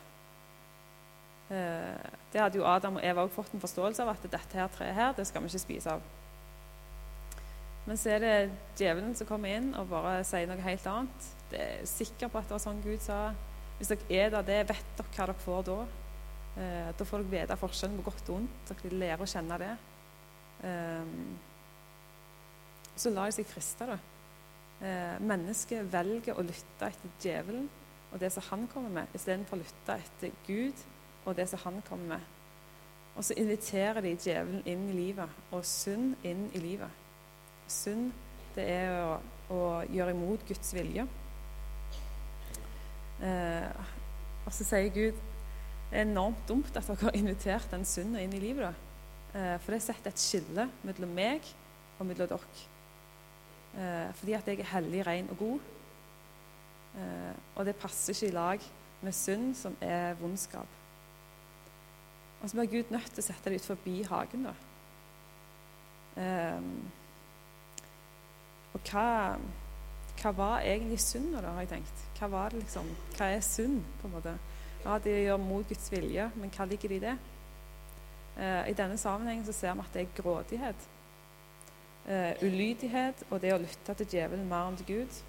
Eh, 1.51 2.09
det 2.33 2.41
hadde 2.41 2.59
jo 2.59 2.67
Adam 2.67 2.99
og 2.99 3.05
Eva 3.05 3.23
også 3.23 3.35
fått 3.35 3.55
en 3.55 3.63
forståelse 3.63 4.03
av, 4.03 4.13
at 4.13 4.27
dette 4.31 4.59
her 4.59 4.71
treet 4.71 4.95
her, 4.95 5.15
det 5.15 5.27
skal 5.27 5.43
vi 5.43 5.51
ikke 5.51 5.63
spise 5.63 5.95
av. 5.95 6.03
Men 7.83 7.99
så 7.99 8.13
er 8.13 8.23
det 8.23 8.35
djevelen 8.79 9.15
som 9.17 9.27
kommer 9.27 9.57
inn 9.57 9.73
og 9.75 9.89
bare 9.91 10.21
sier 10.27 10.47
noe 10.47 10.63
helt 10.63 10.85
annet. 10.87 11.27
Det 11.51 11.59
er 11.59 11.89
sikker 11.89 12.31
på 12.31 12.39
at 12.39 12.47
det 12.47 12.55
var 12.55 12.63
sånn 12.63 12.83
Gud 12.83 13.01
sa. 13.03 13.17
Hvis 13.77 13.91
dere 13.91 14.21
er 14.21 14.45
det, 14.47 14.61
vet 14.69 14.95
dere 14.97 15.09
hva 15.09 15.27
dere 15.27 15.43
får 15.43 15.65
da. 15.67 15.79
Eh, 16.53 16.89
da 16.95 17.07
får 17.09 17.25
dere 17.25 17.33
vite 17.33 17.59
forskjellen 17.59 17.99
på 17.99 18.07
godt 18.07 18.29
og 18.29 18.37
vondt. 18.37 18.71
Dere 18.71 19.01
lærer 19.01 19.25
å 19.25 19.29
kjenne 19.29 19.59
det. 19.59 19.73
Eh, 20.69 21.13
så 22.95 23.11
lar 23.11 23.27
de 23.27 23.35
seg 23.35 23.49
friste. 23.49 23.89
da. 23.89 23.99
Eh, 24.83 25.19
mennesket 25.19 25.91
velger 25.91 26.39
å 26.39 26.45
lytte 26.45 26.87
etter 26.87 27.11
djevelen 27.23 27.69
og 28.13 28.19
det 28.19 28.29
som 28.31 28.43
han 28.51 28.67
kommer 28.69 28.91
med, 28.93 29.13
istedenfor 29.17 29.57
å 29.57 29.63
lytte 29.63 29.95
etter 29.97 30.33
Gud 30.45 30.81
og 31.25 31.35
det 31.35 31.47
som 31.49 31.59
han 31.63 31.81
kommer 31.87 32.17
med. 32.17 32.25
Og 33.17 33.25
så 33.25 33.35
inviterer 33.37 34.01
de 34.01 34.15
djevelen 34.15 34.61
inn 34.69 34.89
i 34.89 34.97
livet, 34.97 35.29
og 35.51 35.65
synd 35.65 36.15
inn 36.25 36.47
i 36.53 36.61
livet. 36.61 37.02
Synd, 37.71 38.11
det 38.55 38.65
er 38.69 38.93
å, 38.93 39.19
å 39.53 39.61
gjøre 39.89 40.13
imot 40.15 40.45
Guds 40.47 40.73
vilje. 40.75 41.05
Eh, 43.23 43.91
og 44.43 44.51
så 44.51 44.65
sier 44.67 44.89
Gud 44.93 45.19
det 45.93 45.99
er 46.01 46.07
enormt 46.07 46.41
dumt 46.49 46.73
at 46.73 46.87
dere 46.89 47.05
har 47.05 47.15
invitert 47.19 47.69
den 47.69 47.83
synden 47.85 48.17
inn 48.23 48.33
i 48.33 48.41
livet. 48.41 48.65
da. 48.65 48.93
Eh, 49.33 49.57
for 49.61 49.75
det 49.75 49.83
setter 49.85 50.09
et 50.09 50.21
skille 50.21 50.65
mellom 50.81 51.11
meg 51.13 51.45
og 51.99 52.07
mellom 52.09 52.31
dere. 52.31 52.63
Eh, 53.77 54.09
fordi 54.17 54.33
at 54.33 54.49
jeg 54.49 54.59
er 54.61 54.71
hellig, 54.71 55.03
ren 55.05 55.29
og 55.29 55.37
god. 55.37 55.59
Eh, 56.97 57.35
og 57.55 57.65
det 57.65 57.75
passer 57.77 58.13
ikke 58.13 58.31
i 58.31 58.33
lag 58.33 58.65
med 59.01 59.13
synd, 59.13 59.53
som 59.55 59.77
er 59.81 60.17
vondskap. 60.17 60.79
Og 62.41 62.49
så 62.49 62.57
blir 62.57 62.71
Gud 62.73 62.91
nødt 62.91 63.13
til 63.13 63.23
å 63.23 63.27
sette 63.27 63.53
det 63.53 63.61
ut 63.61 63.69
forbi 63.71 64.01
hagen, 64.09 64.49
da. 64.49 64.57
Og 68.73 68.89
hva, 68.89 69.37
hva 70.21 70.31
var 70.37 70.65
egentlig 70.65 70.99
synd, 71.01 71.33
da, 71.35 71.53
har 71.53 71.65
jeg 71.65 71.75
tenkt? 71.75 72.05
Hva 72.19 72.29
var 72.33 72.53
det 72.53 72.63
liksom? 72.63 72.89
Hva 73.17 73.29
er 73.33 73.45
synd, 73.45 73.81
på 74.01 74.09
en 74.09 74.15
måte? 74.15 74.33
Ja, 74.83 74.97
det 74.99 75.13
gjør 75.23 75.37
mot 75.39 75.67
Guds 75.67 75.91
vilje, 75.91 76.31
men 76.35 76.51
hva 76.51 76.65
ligger 76.67 76.91
det 76.91 76.97
i 76.97 77.05
det? 77.05 77.17
Eh, 78.37 78.69
I 78.69 78.73
denne 78.73 78.97
sammenhengen 78.97 79.45
så 79.45 79.53
ser 79.53 79.73
vi 79.77 79.85
at 79.85 79.93
det 79.93 80.01
er 80.01 80.21
grådighet. 80.21 80.87
Eh, 82.07 82.43
ulydighet 82.43 83.23
og 83.29 83.39
det 83.41 83.53
å 83.55 83.61
lytte 83.61 83.93
til 83.95 84.09
djevelen 84.15 84.49
mer 84.49 84.71
enn 84.71 84.79
til 84.81 84.89
Gud. 84.89 85.19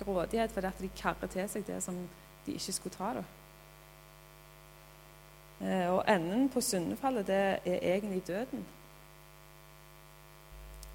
Grådighet 0.00 0.52
fordi 0.52 0.72
at 0.72 0.80
de 0.82 0.90
karrer 0.96 1.30
til 1.30 1.48
seg 1.48 1.66
det 1.68 1.82
som 1.84 2.00
de 2.46 2.56
ikke 2.56 2.74
skulle 2.74 2.96
ta. 2.96 3.12
da. 3.20 3.24
Eh, 5.60 5.90
og 5.92 6.02
enden 6.08 6.48
på 6.48 6.60
syndefallet, 6.60 7.26
det 7.26 7.36
er 7.64 7.78
egentlig 7.94 8.26
døden. 8.26 8.66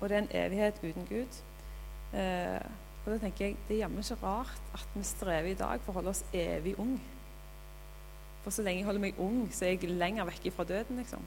Og 0.02 0.10
det 0.10 0.18
er 0.18 0.22
en 0.22 0.36
evighet 0.46 0.80
uten 0.84 1.06
Gud. 1.10 1.42
Eh, 2.18 2.62
og 3.06 3.12
da 3.12 3.18
tenker 3.18 3.46
jeg, 3.46 3.58
Det 3.68 3.76
er 3.76 3.80
jammen 3.80 4.00
ikke 4.00 4.18
rart 4.24 4.62
at 4.74 4.88
vi 4.96 5.04
strever 5.04 5.52
i 5.52 5.54
dag 5.58 5.82
for 5.82 5.92
å 5.92 6.00
holde 6.00 6.10
oss 6.10 6.26
evig 6.34 6.80
ung. 6.80 7.02
For 8.44 8.54
så 8.54 8.66
lenge 8.66 8.82
jeg 8.82 8.86
holder 8.86 9.02
meg 9.02 9.20
ung, 9.22 9.46
så 9.54 9.66
er 9.66 9.76
jeg 9.76 9.90
lenger 9.90 10.26
vekk 10.26 10.50
fra 10.56 10.64
døden, 10.64 10.98
liksom. 10.98 11.24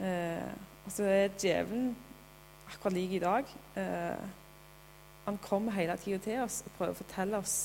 Eh, 0.00 0.52
og 0.84 0.92
så 0.92 1.04
er 1.04 1.34
djevelen 1.38 1.96
akkurat 2.68 2.92
lik 2.92 3.12
i 3.12 3.18
dag. 3.22 3.44
Eh, 3.76 4.24
han 5.24 5.38
kommer 5.38 5.72
hele 5.72 5.96
tida 5.96 6.18
til 6.18 6.40
oss 6.42 6.62
og 6.66 6.72
prøver 6.78 6.92
å 6.92 7.00
fortelle 7.00 7.38
oss 7.38 7.56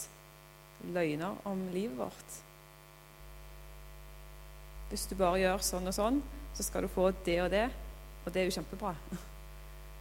løgner 0.94 1.40
om 1.46 1.68
livet 1.74 1.98
vårt. 1.98 2.36
Hvis 4.90 5.08
du 5.10 5.16
bare 5.20 5.42
gjør 5.42 5.64
sånn 5.66 5.90
og 5.90 5.96
sånn, 5.96 6.20
så 6.58 6.64
skal 6.64 6.84
du 6.84 6.90
få 6.90 7.12
det 7.26 7.42
og 7.44 7.52
det. 7.54 7.68
Og 8.26 8.34
det 8.34 8.42
er 8.42 8.48
jo 8.50 8.56
kjempebra. 8.58 8.96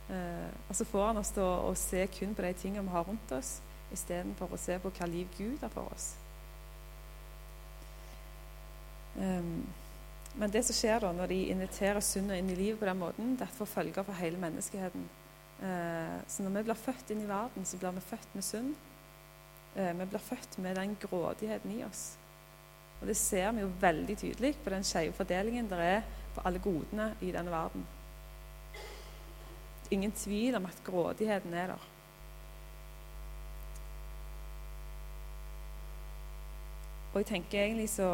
Uh, 0.08 0.50
og 0.68 0.76
så 0.76 0.84
får 0.88 1.06
han 1.10 1.20
oss 1.20 1.34
til 1.36 1.44
å, 1.44 1.74
se 1.78 2.06
kun 2.14 2.34
på 2.34 2.46
de 2.46 2.52
tingene 2.56 2.86
vi 2.86 2.94
har 2.94 3.04
rundt 3.06 3.34
oss 3.36 3.58
istedenfor 3.94 4.50
å 4.50 4.58
se 4.58 4.78
på 4.82 4.90
hva 4.90 5.06
liv 5.06 5.28
Gud 5.36 5.60
har 5.62 5.70
for 5.70 5.92
oss. 5.94 6.14
Um, 9.16 9.62
men 10.36 10.52
det 10.52 10.64
som 10.66 10.76
skjer 10.76 11.00
da 11.00 11.12
når 11.16 11.30
de 11.32 11.38
inviterer 11.52 12.02
synda 12.04 12.36
inn 12.36 12.50
i 12.52 12.58
livet 12.58 12.80
på 12.80 12.88
den 12.88 12.98
måten, 13.00 13.36
det 13.38 13.48
får 13.56 13.70
følger 13.76 14.04
for 14.04 14.18
hele 14.18 14.40
menneskeheten. 14.40 15.06
Uh, 15.60 16.18
så 16.28 16.44
når 16.44 16.58
vi 16.58 16.66
blir 16.66 16.82
født 16.82 17.12
inn 17.12 17.24
i 17.24 17.30
verden, 17.30 17.68
så 17.68 17.78
blir 17.80 17.94
vi 17.96 18.08
født 18.10 18.34
med 18.34 18.44
synd. 18.44 18.74
Uh, 19.76 19.92
vi 19.92 20.08
blir 20.10 20.24
født 20.32 20.58
med 20.64 20.80
den 20.80 20.98
grådigheten 21.04 21.78
i 21.78 21.82
oss. 21.86 22.06
Og 23.00 23.06
det 23.06 23.16
ser 23.20 23.52
vi 23.52 23.62
jo 23.62 23.72
veldig 23.80 24.16
tydelig 24.18 24.56
på 24.64 24.72
den 24.72 24.84
skeive 24.84 25.14
fordelingen 25.16 25.68
der 25.70 25.82
er 25.84 26.06
på 26.36 26.44
alle 26.44 26.60
godene 26.62 27.10
i 27.24 27.32
denne 27.34 27.52
verden. 27.52 27.86
Ingen 29.90 30.12
tvil 30.12 30.56
om 30.58 30.66
at 30.68 30.82
grådigheten 30.84 31.54
er 31.54 31.72
der. 31.72 31.84
Og 37.12 37.22
jeg 37.22 37.26
tenker 37.26 37.62
egentlig 37.62 37.88
så 37.88 38.08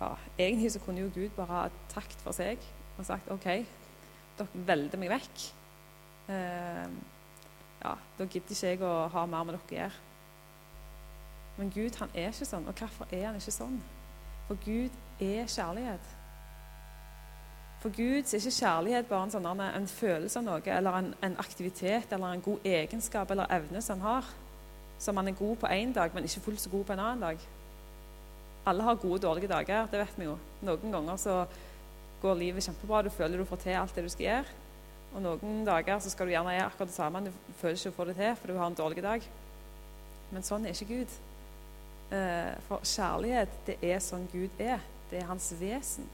ja, 0.00 0.08
Egentlig 0.38 0.72
så 0.72 0.80
kunne 0.80 1.00
jo 1.00 1.10
Gud 1.14 1.28
bare 1.36 1.46
ha 1.46 1.62
takt 1.88 2.20
for 2.24 2.36
seg 2.36 2.60
og 2.98 3.06
sagt 3.08 3.30
OK, 3.32 3.46
dere 4.36 4.64
velder 4.68 5.00
meg 5.00 5.12
vekk. 5.14 5.44
Eh, 6.28 6.98
ja, 7.80 7.94
da 8.18 8.26
gidder 8.26 8.52
ikke 8.52 8.72
jeg 8.74 8.82
å 8.84 9.08
ha 9.12 9.24
mer 9.24 9.46
med 9.48 9.56
dere 9.56 9.64
å 9.64 9.76
gjøre. 9.78 10.06
Men 11.56 11.72
Gud 11.72 11.96
han 12.00 12.12
er 12.12 12.28
ikke 12.28 12.48
sånn. 12.48 12.68
Og 12.68 12.76
hvorfor 12.76 13.08
er 13.12 13.26
han 13.30 13.40
ikke 13.40 13.56
sånn? 13.56 13.80
For 14.50 14.58
Gud 14.64 14.98
er 15.22 15.46
kjærlighet. 15.46 16.12
For 17.80 17.94
Gud 17.94 18.26
er 18.26 18.36
ikke 18.36 18.58
kjærlighet 18.58 19.08
bare 19.08 19.30
en, 19.30 19.32
sånn, 19.32 19.48
en 19.64 19.88
følelse 19.88 20.42
av 20.42 20.44
noe, 20.44 20.62
eller 20.66 21.00
en, 21.00 21.14
en 21.24 21.40
aktivitet 21.40 22.12
eller 22.12 22.34
en 22.34 22.44
god 22.44 22.66
egenskap 22.66 23.30
eller 23.30 23.48
evne 23.54 23.80
som 23.80 24.02
han 24.02 24.18
har 24.18 24.32
som 25.00 25.16
han 25.16 25.28
er 25.28 25.32
god 25.32 25.56
på 25.56 25.66
én 25.66 25.92
dag, 25.92 26.14
men 26.14 26.24
ikke 26.24 26.40
fullt 26.44 26.60
så 26.60 26.70
god 26.70 26.84
på 26.84 26.92
en 26.92 27.00
annen 27.00 27.20
dag. 27.24 27.44
Alle 28.66 28.82
har 28.84 28.94
gode 29.00 29.14
og 29.14 29.22
dårlige 29.22 29.48
dager, 29.48 29.86
det 29.88 30.00
vet 30.02 30.18
vi 30.18 30.26
jo. 30.26 30.34
Noen 30.62 30.92
ganger 30.92 31.16
så 31.16 31.36
går 32.20 32.36
livet 32.36 32.64
kjempebra, 32.64 33.00
du 33.02 33.10
føler 33.10 33.40
du 33.40 33.48
får 33.48 33.62
til 33.62 33.78
alt 33.80 33.96
det 33.96 34.04
du 34.04 34.10
skal 34.12 34.26
gjøre. 34.26 34.58
Og 35.14 35.22
noen 35.24 35.64
dager 35.64 35.98
så 35.98 36.12
skal 36.12 36.28
du 36.28 36.34
gjerne 36.34 36.52
gjøre 36.52 36.66
akkurat 36.68 36.92
det 36.92 36.96
samme, 36.96 37.24
du 37.24 37.54
føler 37.62 37.80
ikke 37.80 37.94
å 37.94 37.96
få 37.96 38.08
det 38.10 38.16
til 38.20 38.36
for 38.36 38.52
du 38.52 38.58
har 38.58 38.68
en 38.68 38.78
dårlig 38.82 39.04
dag. 39.06 39.24
Men 40.30 40.44
sånn 40.46 40.68
er 40.68 40.76
ikke 40.76 40.92
Gud. 40.92 41.16
Eh, 42.10 42.54
for 42.66 42.82
kjærlighet, 42.84 43.52
det 43.66 43.76
er 43.82 44.00
sånn 44.02 44.26
Gud 44.32 44.58
er. 44.58 44.80
Det 45.10 45.20
er 45.20 45.28
hans 45.30 45.52
vesen. 45.60 46.08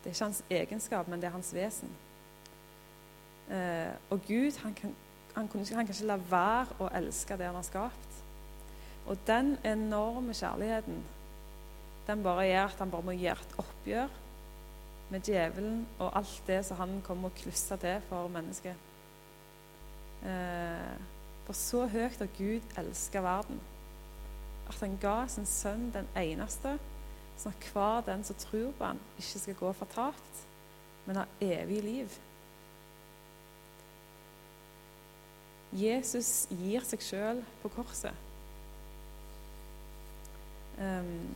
Det 0.00 0.10
er 0.10 0.14
ikke 0.14 0.24
hans 0.24 0.42
egenskap, 0.50 1.08
men 1.08 1.20
det 1.20 1.28
er 1.28 1.36
hans 1.36 1.52
vesen. 1.54 1.92
Eh, 3.50 3.94
og 4.10 4.20
Gud 4.26 4.58
han 4.62 4.74
kan 4.74 4.94
han, 5.34 5.48
kan 5.48 5.62
ikke 5.86 6.06
la 6.08 6.16
være 6.30 6.76
å 6.82 6.88
elske 6.98 7.36
det 7.38 7.46
han 7.46 7.58
har 7.58 7.66
skapt. 7.66 8.18
Og 9.06 9.18
den 9.26 9.54
enorme 9.66 10.34
kjærligheten 10.36 11.00
den 12.08 12.22
bare 12.24 12.48
gjør 12.48 12.72
at 12.72 12.82
han 12.82 12.90
bare 12.90 13.06
må 13.06 13.14
gjøre 13.14 13.44
et 13.46 13.58
oppgjør 13.62 14.18
med 15.10 15.26
djevelen 15.26 15.80
og 15.98 16.16
alt 16.18 16.42
det 16.46 16.60
som 16.66 16.80
han 16.80 16.96
kommer 17.06 17.30
og 17.30 17.38
klusser 17.38 17.78
til 17.82 18.02
for 18.08 18.30
mennesket. 18.32 18.88
Eh, 20.26 20.98
For 21.46 21.56
så 21.56 21.86
høyt 21.90 22.18
har 22.20 22.28
Gud 22.36 22.76
elska 22.78 23.22
verden, 23.24 23.58
at 24.70 24.80
han 24.84 24.96
ga 25.02 25.18
sin 25.28 25.46
sønn 25.48 25.90
den 25.94 26.08
eneste, 26.18 26.76
sånn 27.40 27.54
at 27.54 27.68
hver 27.72 28.06
den 28.06 28.24
som 28.26 28.38
tror 28.40 28.72
på 28.78 28.88
han, 28.90 29.00
ikke 29.18 29.44
skal 29.44 29.60
gå 29.60 29.72
fortapt, 29.76 30.42
men 31.06 31.20
ha 31.20 31.28
evig 31.42 31.82
liv. 31.84 32.18
Jesus 35.70 36.48
gir 36.50 36.84
seg 36.86 37.04
sjøl 37.04 37.44
på 37.62 37.70
korset. 37.76 38.26
Um, 40.80 41.28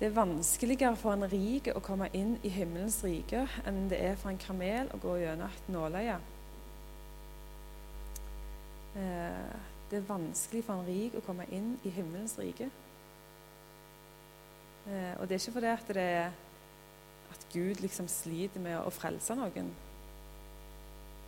det 0.00 0.08
er 0.08 0.16
vanskeligere 0.16 0.96
for 0.98 1.14
en 1.14 1.28
rik 1.30 1.70
å 1.72 1.82
komme 1.84 2.08
inn 2.16 2.34
i 2.44 2.50
himmelens 2.52 2.98
rike 3.04 3.46
enn 3.68 3.86
det 3.92 4.00
er 4.10 4.18
for 4.20 4.32
en 4.32 4.40
kamel 4.40 4.90
å 4.92 5.00
gå 5.00 5.18
gjennom 5.22 5.52
et 5.52 5.70
nåløye. 5.72 6.18
Uh, 8.96 9.56
det 9.90 10.00
er 10.00 10.08
vanskelig 10.08 10.64
for 10.64 10.80
en 10.80 10.88
rik 10.88 11.14
å 11.18 11.24
komme 11.26 11.46
inn 11.52 11.74
i 11.84 11.92
himmelens 11.92 12.38
rike. 12.40 12.70
Uh, 14.86 15.14
og 15.20 15.26
det 15.26 15.36
er 15.36 15.42
ikke 15.42 15.56
fordi 15.58 15.72
at, 15.72 15.92
det 15.94 16.08
at 17.34 17.46
Gud 17.52 17.82
liksom 17.82 18.08
sliter 18.08 18.62
med 18.62 18.78
å 18.80 18.94
frelse 18.94 19.36
noen. 19.36 19.70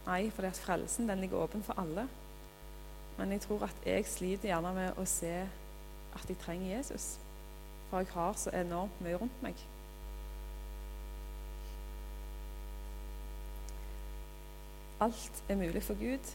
Nei, 0.08 0.22
fordi 0.32 0.48
at 0.48 0.62
frelsen 0.64 1.08
den 1.10 1.20
ligger 1.20 1.44
åpen 1.44 1.62
for 1.62 1.76
alle. 1.80 2.06
Men 3.18 3.32
jeg 3.34 3.40
tror 3.44 3.66
at 3.66 3.87
jeg 3.87 4.06
sliter 4.06 4.48
gjerne 4.48 4.72
med 4.75 4.98
å 4.98 5.04
se 5.08 5.34
at 6.14 6.28
jeg 6.30 6.38
trenger 6.40 6.76
Jesus. 6.76 7.16
For 7.90 8.00
jeg 8.00 8.12
har 8.14 8.37
så 8.38 8.52
enormt 8.56 9.00
mye 9.04 9.18
rundt 9.20 9.42
meg. 9.42 9.60
Alt 15.00 15.42
er 15.48 15.60
mulig 15.60 15.82
for 15.82 15.94
Gud. 15.94 16.32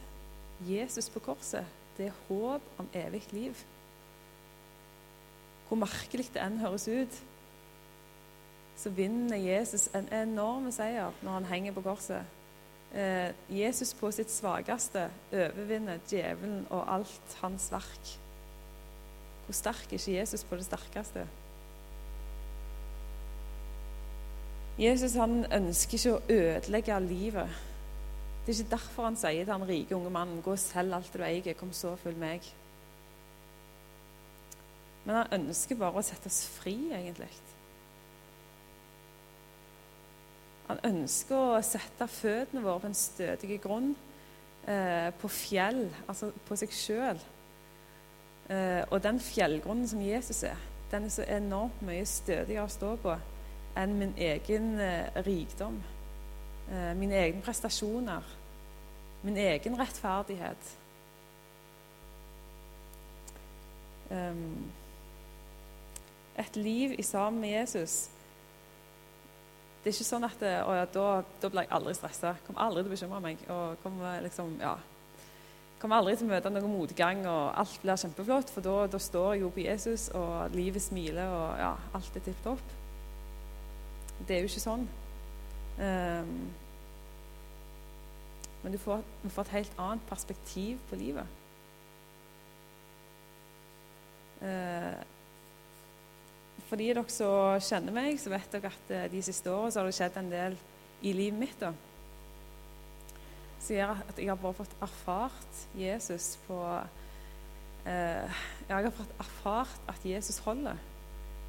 Jesus 0.62 1.10
på 1.10 1.20
korset, 1.20 1.66
det 1.98 2.10
er 2.10 2.22
håp 2.28 2.62
om 2.78 2.90
evig 2.94 3.24
liv. 3.32 3.58
Hvor 5.68 5.80
merkelig 5.82 6.30
det 6.34 6.42
enn 6.44 6.62
høres 6.62 6.88
ut, 6.88 7.20
så 8.78 8.90
vinner 8.90 9.38
Jesus 9.38 9.90
en 9.96 10.10
enorm 10.14 10.72
seier 10.74 11.14
når 11.22 11.38
han 11.38 11.52
henger 11.52 11.76
på 11.76 11.84
korset 11.86 12.24
eh, 12.94 13.34
Jesus 13.50 13.94
på 13.98 14.12
sitt 14.14 14.32
svakeste 14.32 15.08
overvinner 15.32 16.02
djevelen 16.10 16.66
og 16.70 16.86
alt 16.96 17.38
hans 17.42 17.70
verk. 17.74 18.14
Hvor 19.46 19.58
sterk 19.58 19.90
er 19.92 20.00
ikke 20.00 20.18
Jesus 20.18 20.44
på 20.48 20.58
det 20.60 20.66
sterkeste? 20.66 21.28
Jesus 24.80 25.14
han 25.20 25.44
ønsker 25.54 26.00
ikke 26.00 26.14
å 26.16 26.22
ødelegge 26.34 27.00
livet. 27.06 27.62
Det 28.44 28.52
er 28.52 28.60
ikke 28.60 28.76
derfor 28.76 29.08
han 29.08 29.16
sier 29.16 29.46
til 29.46 29.54
den 29.54 29.68
rike 29.70 29.96
unge 29.96 30.12
mannen 30.12 30.42
gå 30.44 30.52
og 30.52 30.60
selg 30.60 30.96
alt 30.98 31.14
du 31.16 31.24
eier, 31.24 31.56
kom 31.56 31.72
så 31.76 31.96
følg 32.02 32.20
meg. 32.20 32.50
Men 35.06 35.20
han 35.20 35.36
ønsker 35.40 35.80
bare 35.80 36.00
å 36.00 36.04
sette 36.04 36.28
oss 36.32 36.44
fri, 36.60 36.76
egentlig. 36.96 37.32
Han 40.70 40.80
ønsker 40.88 41.36
å 41.58 41.64
sette 41.64 42.08
føttene 42.08 42.64
våre 42.64 42.84
på 42.84 42.92
en 42.92 42.98
stødig 42.98 43.60
grunn, 43.64 43.96
eh, 44.68 45.10
på 45.20 45.28
fjell, 45.28 45.86
altså 46.08 46.32
på 46.48 46.56
seg 46.60 46.72
sjøl. 46.72 47.20
Eh, 48.50 48.84
og 48.90 49.04
den 49.04 49.20
fjellgrunnen 49.20 49.88
som 49.88 50.02
Jesus 50.02 50.44
er, 50.44 50.60
den 50.92 51.06
er 51.08 51.10
så 51.10 51.24
enormt 51.28 51.82
mye 51.82 52.06
stødigere 52.06 52.68
å 52.68 52.72
stå 52.72 52.96
på 53.04 53.16
enn 53.80 53.98
min 54.00 54.14
egen 54.20 54.80
eh, 54.80 55.24
rikdom, 55.26 55.82
mine 56.98 57.18
egne 57.20 57.44
prestasjoner, 57.44 58.24
min 59.24 59.38
egen 59.38 59.76
rettferdighet. 59.80 60.72
Et 66.44 66.56
liv 66.56 66.96
i 66.98 67.06
sammen 67.06 67.42
med 67.42 67.56
Jesus 67.56 68.10
det 69.84 69.92
er 69.92 69.98
ikke 69.98 70.08
sånn 70.08 70.24
at 70.24 70.44
å, 70.64 70.76
ja, 70.78 70.84
da, 70.88 71.06
da 71.44 71.50
blir 71.52 71.66
jeg 71.66 71.76
aldri 71.76 71.94
stressa. 71.98 72.30
Kommer 72.48 72.64
aldri 72.64 72.86
til 72.86 72.88
å 72.88 72.94
bekymre 72.94 73.18
meg. 73.20 73.42
og 73.52 73.82
kommer 73.84 74.22
liksom, 74.24 74.54
ja, 74.62 74.78
kommer 75.82 76.00
aldri 76.00 76.14
til 76.16 76.30
å 76.30 76.32
møte 76.32 76.52
noen 76.54 76.72
motgang, 76.72 77.26
og 77.28 77.50
alt 77.60 77.82
blir 77.84 78.00
kjempeflott. 78.00 78.54
For 78.56 78.64
da, 78.64 78.76
da 78.88 79.02
står 79.04 79.34
jeg 79.34 79.44
jo 79.44 79.50
på 79.52 79.66
Jesus, 79.66 80.06
og 80.16 80.56
livet 80.56 80.86
smiler, 80.86 81.28
og 81.28 81.60
ja, 81.60 81.74
alt 82.00 82.16
er 82.16 82.24
tipp 82.24 82.40
topp. 82.46 82.64
Det 84.24 84.38
er 84.38 84.46
jo 84.46 84.54
ikke 84.54 84.64
sånn. 84.64 84.88
Um, 85.74 86.52
men 88.64 88.72
du 88.72 88.78
får, 88.80 89.02
du 89.24 89.30
får, 89.30 89.48
et 89.48 89.58
helt 89.58 89.80
annet 89.82 90.06
perspektiv 90.10 90.78
på 90.90 91.00
livet. 91.00 91.40
Uh, 94.44 95.02
for 96.74 96.82
dere 96.82 97.04
som 97.12 97.62
kjenner 97.62 97.94
meg, 97.94 98.16
så 98.18 98.32
vet 98.34 98.54
dere 98.56 98.72
at 98.72 98.94
eh, 98.94 99.10
de 99.12 99.20
siste 99.22 99.52
årene 99.52 99.76
har 99.78 99.86
det 99.86 99.98
skjedd 99.98 100.16
en 100.18 100.32
del 100.32 100.56
i 101.06 101.12
livet 101.14 101.38
mitt. 101.38 101.60
da. 101.62 101.70
Som 103.62 103.78
gjør 103.78 104.02
at 104.02 104.18
jeg 104.18 104.32
har 104.32 104.40
bare 104.42 104.58
fått 104.58 104.74
erfart 104.82 105.60
Jesus 105.78 106.34
på 106.48 106.58
eh, 107.86 108.42
Jeg 108.66 108.74
har 108.74 108.96
fått 108.96 109.14
erfart 109.22 109.94
at 109.94 110.08
Jesus 110.08 110.42
holder. 110.48 110.82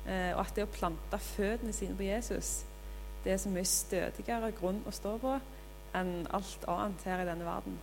Eh, 0.05 0.33
og 0.35 0.43
at 0.45 0.53
det 0.57 0.67
å 0.67 0.75
plante 0.75 1.21
føttene 1.31 1.73
sine 1.73 1.97
på 1.97 2.05
Jesus, 2.05 2.59
det 3.25 3.33
er 3.33 3.41
så 3.41 3.51
mye 3.53 3.69
stødigere 3.69 4.53
grunn 4.59 4.83
å 4.87 4.93
stå 4.95 5.17
på 5.23 5.35
enn 5.95 6.15
alt 6.35 6.67
annet 6.69 7.05
her 7.09 7.23
i 7.23 7.29
denne 7.29 7.47
verden. 7.47 7.77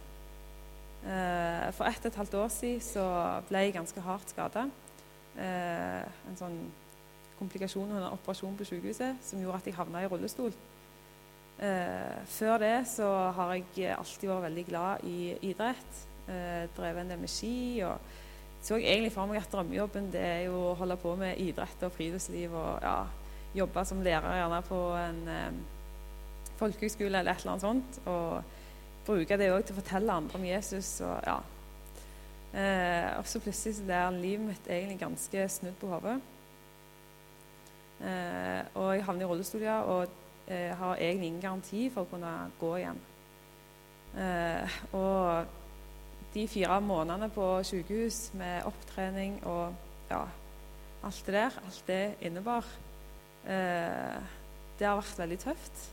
Eh, 1.01 1.67
for 1.73 1.89
ett 1.89 2.03
og 2.03 2.11
et 2.11 2.19
halvt 2.19 2.35
år 2.37 2.49
siden 2.53 2.83
så 2.85 3.05
ble 3.47 3.63
jeg 3.65 3.75
ganske 3.77 4.03
hardt 4.05 4.33
skada. 4.33 4.67
Eh, 5.39 6.01
en 6.29 6.37
sånn 6.37 6.59
komplikasjon 7.39 7.89
under 7.89 8.11
operasjon 8.13 8.57
på 8.59 8.67
sykehuset 8.69 9.23
som 9.25 9.41
gjorde 9.41 9.63
at 9.63 9.69
jeg 9.71 9.77
havna 9.79 10.03
i 10.03 10.09
rullestol. 10.11 10.53
Eh, 11.61 12.19
før 12.29 12.61
det 12.61 12.75
så 12.91 13.07
har 13.37 13.55
jeg 13.55 13.95
alltid 13.95 14.29
vært 14.29 14.47
veldig 14.49 14.65
glad 14.69 15.07
i 15.09 15.19
idrett. 15.51 16.07
Drevet 16.77 17.01
en 17.01 17.09
del 17.09 17.19
med 17.19 17.31
ski. 17.31 17.81
og 17.83 17.97
så 18.61 18.77
jeg 18.77 18.91
egentlig 18.93 19.11
for 19.11 19.25
meg 19.25 19.41
at 19.41 19.49
drømmejobben 19.51 20.11
det 20.13 20.21
er 20.21 20.41
jo 20.45 20.59
å 20.69 20.75
holde 20.77 20.95
på 21.01 21.15
med 21.17 21.39
idrett 21.41 21.81
og 21.81 21.91
friluftsliv 21.95 22.53
og 22.53 22.83
ja, 22.83 23.07
jobbe 23.55 23.85
som 23.85 24.01
lærer 24.03 24.37
gjerne 24.39 24.61
på 24.67 24.79
en 24.95 25.21
eh, 25.31 25.61
folkehøgskole 26.59 27.19
eller 27.19 27.31
et 27.33 27.43
eller 27.43 27.55
annet 27.55 27.65
sånt. 27.65 28.01
Og 28.05 28.59
bruke 29.05 29.37
det 29.37 29.51
òg 29.51 29.65
til 29.65 29.75
å 29.75 29.81
fortelle 29.81 30.19
andre 30.21 30.39
om 30.39 30.45
Jesus. 30.45 30.93
og 31.01 31.17
ja. 31.27 31.39
Eh, 32.51 33.07
og 33.17 33.27
så 33.27 33.39
plutselig 33.39 33.77
så 33.77 33.87
er 33.87 34.17
livet 34.17 34.47
mitt 34.49 34.67
egentlig 34.67 34.99
ganske 34.99 35.47
snudd 35.49 35.77
på 35.79 35.91
hodet. 35.91 36.17
Eh, 38.01 38.61
og 38.75 38.93
jeg 38.95 39.05
havner 39.05 39.25
i 39.25 39.29
rullestol, 39.29 39.61
ja, 39.61 39.79
og 39.85 40.07
eh, 40.47 40.71
har 40.77 40.95
egentlig 40.95 41.27
ingen 41.31 41.41
garanti 41.41 41.87
for 41.93 42.05
å 42.05 42.11
kunne 42.11 42.33
gå 42.59 42.75
igjen. 42.79 43.01
Eh, 44.17 44.77
og 44.97 45.57
de 46.33 46.47
fire 46.47 46.79
månedene 46.83 47.29
på 47.31 47.47
sykehus 47.67 48.31
med 48.39 48.65
opptrening 48.67 49.37
og 49.47 49.75
ja, 50.09 50.23
alt 51.03 51.25
det 51.27 51.35
der, 51.35 51.59
alt 51.65 51.83
det 51.87 52.01
innebar, 52.21 52.67
det 53.45 54.87
har 54.87 54.99
vært 54.99 55.19
veldig 55.21 55.37
tøft. 55.41 55.83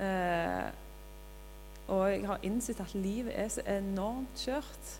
Eh, 0.00 0.68
og 1.90 2.04
jeg 2.08 2.26
har 2.28 2.44
innsett 2.46 2.80
at 2.80 2.94
livet 2.94 3.34
er 3.34 3.48
så 3.52 3.64
enormt 3.68 4.44
kjørt. 4.44 4.94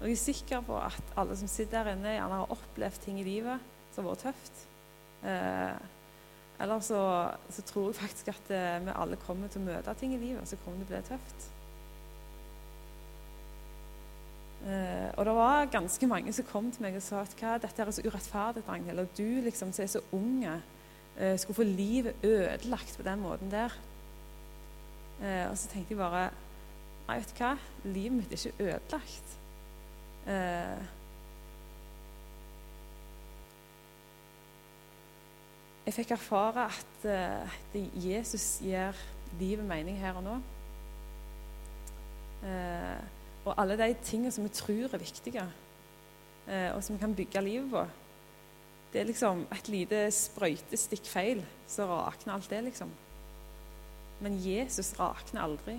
Og 0.00 0.06
jeg 0.08 0.18
er 0.18 0.20
sikker 0.20 0.62
på 0.66 0.76
at 0.78 1.16
alle 1.16 1.36
som 1.40 1.48
sitter 1.48 1.86
der 1.86 1.94
inne, 1.94 2.14
gjerne 2.18 2.40
har 2.42 2.54
opplevd 2.54 3.00
ting 3.06 3.20
i 3.22 3.26
livet 3.26 3.72
som 3.94 4.04
har 4.04 4.12
vært 4.12 4.26
tøft. 4.28 4.64
Eh, 5.24 5.90
eller 6.64 6.80
så, 6.84 7.00
så, 7.50 7.62
tror 7.66 7.88
jeg 7.88 7.98
faktisk 7.98 8.28
at 8.34 8.50
eh, 8.54 8.78
vi 8.84 8.94
alle 8.94 9.18
kommer 9.24 9.50
til 9.50 9.64
å 9.64 9.70
møte 9.72 9.94
ting 9.98 10.14
i 10.14 10.20
livet 10.20 10.46
som 10.48 10.60
kommer 10.64 10.84
til 10.84 10.92
å 10.92 11.00
bli 11.00 11.08
tøft. 11.08 11.48
Eh, 14.64 15.10
og 15.18 15.26
det 15.28 15.34
var 15.36 15.70
ganske 15.72 16.08
mange 16.08 16.32
som 16.32 16.46
kom 16.48 16.70
til 16.72 16.86
meg 16.86 16.96
og 16.96 17.04
sa 17.04 17.20
at 17.20 17.34
hva, 17.40 17.58
dette 17.60 17.84
er 17.84 17.92
så 17.92 18.04
urettferdig, 18.06 18.64
Ragnhild. 18.68 19.02
Og 19.02 19.12
du 19.18 19.44
liksom, 19.44 19.74
som 19.76 19.84
er 19.84 19.92
så 19.92 20.02
unge, 20.16 20.56
eh, 21.18 21.36
skulle 21.38 21.60
få 21.60 21.68
livet 21.68 22.24
ødelagt 22.24 22.96
på 22.96 23.06
den 23.06 23.20
måten 23.20 23.52
der. 23.52 23.76
Eh, 25.20 25.46
og 25.50 25.58
så 25.58 25.68
tenkte 25.68 25.94
jeg 25.94 26.02
bare 26.02 26.30
Nei, 27.04 27.18
vet 27.20 27.32
du 27.36 27.40
hva? 27.42 27.50
Livet 27.84 28.14
mitt 28.16 28.30
er 28.32 28.38
ikke 28.40 28.64
ødelagt. 28.64 29.32
Eh, 30.24 30.84
Jeg 35.84 35.92
fikk 35.92 36.14
erfare 36.14 36.62
at 36.64 37.02
uh, 37.04 38.06
Jesus 38.06 38.58
gir 38.64 38.96
livet 39.36 39.66
mening 39.68 39.98
her 40.00 40.16
og 40.16 40.22
nå. 40.24 40.36
Uh, 42.40 43.02
og 43.44 43.52
alle 43.60 43.76
de 43.76 43.92
tingene 44.04 44.32
som 44.32 44.46
vi 44.46 44.52
tror 44.56 44.94
er 44.94 45.02
viktige, 45.02 45.44
eh, 46.48 46.70
og 46.72 46.80
som 46.84 46.96
vi 46.96 47.02
kan 47.02 47.14
bygge 47.16 47.42
livet 47.44 47.70
på. 47.72 47.84
Det 48.92 49.00
er 49.00 49.08
liksom 49.10 49.46
et 49.52 49.68
lite 49.68 50.04
sprøytestikk 50.14 51.08
feil, 51.10 51.42
så 51.68 51.86
rakner 51.90 52.36
alt 52.36 52.50
det, 52.50 52.62
liksom. 52.70 52.92
Men 54.22 54.38
Jesus 54.40 54.94
rakner 54.98 55.44
aldri. 55.44 55.76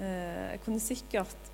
Eh, 0.00 0.50
jeg 0.54 0.64
kunne 0.64 0.80
sikkert 0.80 1.52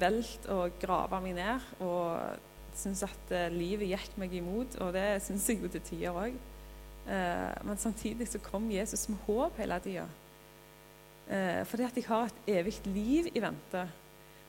velt 0.00 0.48
å 0.48 0.70
grave 0.80 1.20
meg 1.20 1.36
ned 1.36 1.84
og 1.84 2.40
synes 2.74 3.04
at 3.04 3.34
eh, 3.36 3.52
livet 3.52 3.90
gikk 3.90 4.16
meg 4.22 4.32
imot, 4.32 4.78
og 4.80 4.94
det 4.96 5.20
synes 5.26 5.50
jeg 5.50 5.60
jo 5.60 5.68
til 5.68 5.88
tider 5.92 6.24
òg. 6.24 6.42
Men 7.04 7.76
samtidig 7.76 8.24
så 8.30 8.38
kom 8.40 8.70
Jesus 8.72 9.02
med 9.12 9.18
håp 9.26 9.58
hele 9.60 9.76
tida. 9.84 10.06
Eh, 11.30 11.64
fordi 11.64 11.82
at 11.82 11.96
jeg 11.96 12.04
har 12.04 12.24
et 12.24 12.56
evig 12.58 12.74
liv 12.84 13.28
i 13.34 13.42
vente. 13.42 13.84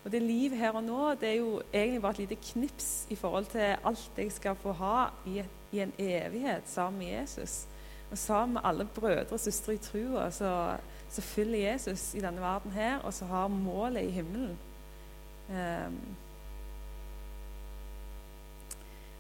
Og 0.06 0.12
det 0.12 0.22
livet 0.22 0.58
her 0.58 0.76
og 0.76 0.84
nå 0.84 1.14
det 1.18 1.30
er 1.30 1.38
jo 1.40 1.62
egentlig 1.74 2.02
bare 2.02 2.12
et 2.12 2.18
lite 2.18 2.36
knips 2.36 3.08
i 3.10 3.16
forhold 3.16 3.46
til 3.50 3.78
alt 3.86 4.12
jeg 4.18 4.32
skal 4.32 4.56
få 4.56 4.72
ha 4.72 5.08
i, 5.26 5.40
i 5.72 5.80
en 5.80 5.94
evighet 6.00 6.68
sammen 6.70 7.00
med 7.00 7.08
Jesus. 7.08 7.66
Og 8.12 8.18
sammen 8.18 8.54
med 8.54 8.62
alle 8.64 8.86
brødre 8.86 9.32
og 9.32 9.40
søstre 9.40 9.74
i 9.74 9.78
trua 9.78 10.30
så, 10.32 10.78
så, 11.10 11.22
fyller 11.22 11.72
Jesus 11.72 12.14
i 12.14 12.20
denne 12.20 12.42
verden 12.42 12.72
her, 12.72 13.00
og 13.00 13.14
så 13.14 13.26
har 13.26 13.48
målet 13.48 14.04
i 14.04 14.10
himmelen. 14.10 14.58
Um, 15.50 15.98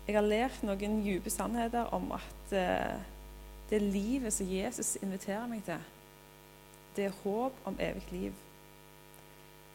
jeg 0.07 0.15
har 0.15 0.21
lært 0.21 0.61
noen 0.63 1.01
dype 1.05 1.29
sannheter 1.33 1.89
om 1.93 2.11
at 2.13 2.53
uh, 2.53 3.01
det 3.69 3.81
livet 3.81 4.33
som 4.33 4.49
Jesus 4.49 4.97
inviterer 5.01 5.47
meg 5.49 5.63
til, 5.65 5.81
det 6.95 7.09
er 7.09 7.21
håp 7.23 7.61
om 7.67 7.77
evig 7.79 8.03
liv. 8.11 8.41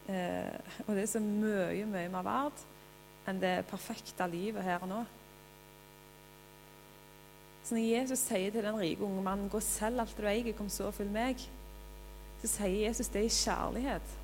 Eh, 0.09 0.77
og 0.87 0.95
det 0.97 1.05
er 1.05 1.11
så 1.11 1.23
mye, 1.23 1.87
mye 1.87 2.11
mer 2.11 2.27
verdt 2.27 2.67
enn 3.29 3.41
det 3.43 3.67
perfekte 3.71 4.27
livet 4.33 4.65
her 4.65 4.83
og 4.83 4.91
nå. 4.91 5.01
Så 7.63 7.77
når 7.77 7.85
Jesus 7.85 8.25
sier 8.25 8.51
til 8.51 8.65
den 8.65 8.79
rike 8.81 9.05
unge 9.05 9.23
mannen 9.23 9.51
'Gå 9.51 9.61
selv 9.61 10.01
alt 10.01 10.17
du 10.17 10.27
eier, 10.27 10.53
kom 10.57 10.69
så 10.69 10.89
og 10.89 10.95
følg 10.95 11.13
meg', 11.13 11.49
så 12.41 12.49
sier 12.49 12.87
Jesus 12.89 13.09
det 13.09 13.25
i 13.25 13.29
kjærlighet. 13.29 14.17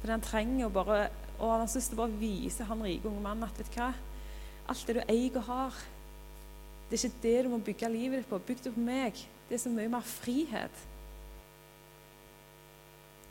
For 0.00 0.10
han 0.10 0.20
trenger 0.20 0.66
å 0.66 0.72
bare 0.72 1.10
Og 1.38 1.52
han 1.60 1.68
syns 1.68 1.88
det 1.88 1.96
bare 1.96 2.18
viser 2.18 2.64
han 2.64 2.82
rike 2.82 3.06
unge 3.06 3.20
mannen 3.22 3.44
at 3.44 3.58
vet 3.58 3.76
hva, 3.76 3.92
alt 4.68 4.86
det 4.86 4.96
du 4.96 5.00
eier 5.08 5.36
og 5.36 5.42
har, 5.42 5.74
det 6.90 6.98
er 6.98 7.04
ikke 7.04 7.22
det 7.22 7.44
du 7.44 7.48
må 7.52 7.58
bygge 7.58 7.88
livet 7.92 8.18
ditt 8.18 8.28
på. 8.28 8.38
Bygg 8.38 8.64
det 8.64 8.74
på 8.74 8.80
meg. 8.80 9.12
Det 9.48 9.54
er 9.54 9.60
så 9.62 9.70
mye 9.70 9.90
mer 9.92 10.00
frihet. 10.00 10.80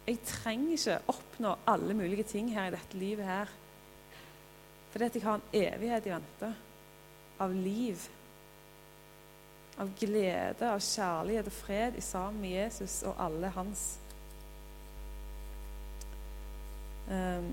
Jeg 0.07 0.21
trenger 0.23 0.77
ikke 0.77 0.99
oppnå 1.11 1.55
alle 1.67 1.93
mulige 1.93 2.23
ting 2.23 2.53
her 2.55 2.69
i 2.69 2.75
dette 2.77 2.97
livet 2.97 3.27
her. 3.27 3.49
Fordi 4.91 5.05
at 5.05 5.15
jeg 5.15 5.23
har 5.23 5.35
en 5.35 5.49
evighet 5.53 6.05
i 6.07 6.13
vente. 6.13 6.51
Av 7.43 7.53
liv. 7.53 8.05
Av 9.77 9.91
glede, 9.99 10.69
av 10.69 10.79
kjærlighet 10.81 11.49
og 11.51 11.57
fred 11.57 11.97
i 11.99 12.01
sammen 12.01 12.39
med 12.41 12.55
Jesus 12.55 13.01
og 13.05 13.19
alle 13.25 13.51
hans. 13.53 13.83
Um, 17.07 17.51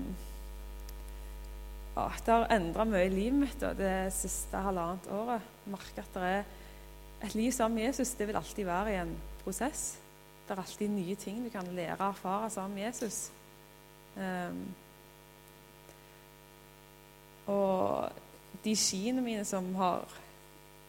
ja, 1.95 2.07
det 2.25 2.33
har 2.33 2.49
endra 2.55 2.87
mye 2.87 3.05
i 3.07 3.11
livet 3.13 3.37
mitt 3.39 3.59
da, 3.61 3.75
det 3.75 4.13
siste 4.15 4.63
halvannet 4.63 5.11
året. 5.11 5.43
Jeg 5.65 5.75
merker 5.75 6.07
at 6.07 6.17
det 6.17 6.31
er 6.31 7.27
et 7.27 7.35
liv 7.35 7.51
sammen 7.55 7.79
med 7.79 7.89
Jesus 7.91 8.15
det 8.15 8.31
vil 8.31 8.39
alltid 8.39 8.67
være 8.67 8.95
i 8.95 8.99
en 9.03 9.15
prosess. 9.43 9.85
Det 10.45 10.53
er 10.53 10.61
alltid 10.61 10.91
nye 10.93 11.15
ting 11.17 11.39
du 11.41 11.49
kan 11.49 11.67
lære 11.73 11.97
og 11.97 12.11
erfare 12.11 12.49
sammen 12.53 12.77
med 12.77 12.85
Jesus. 12.85 13.31
Um, 14.15 14.59
og 17.49 18.11
de 18.63 18.75
skiene 18.77 19.21
mine 19.25 19.45
som 19.45 19.67
har 19.75 20.05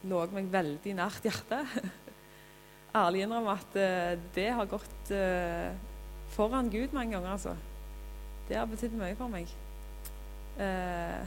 låget 0.07 0.37
meg 0.37 0.53
veldig 0.53 0.93
nært 0.95 1.25
hjertet 1.27 1.73
Ærlig 2.97 3.25
innrømme 3.25 3.57
at 3.57 3.75
uh, 3.81 4.13
det 4.37 4.47
har 4.57 4.69
gått 4.71 5.11
uh, 5.13 5.73
foran 6.37 6.71
Gud 6.73 6.95
mange 6.97 7.17
ganger, 7.17 7.33
altså. 7.33 7.57
Det 8.49 8.57
har 8.57 8.69
betydd 8.71 8.95
mye 8.97 9.17
for 9.19 9.33
meg. 9.33 9.51
Uh, 10.57 11.27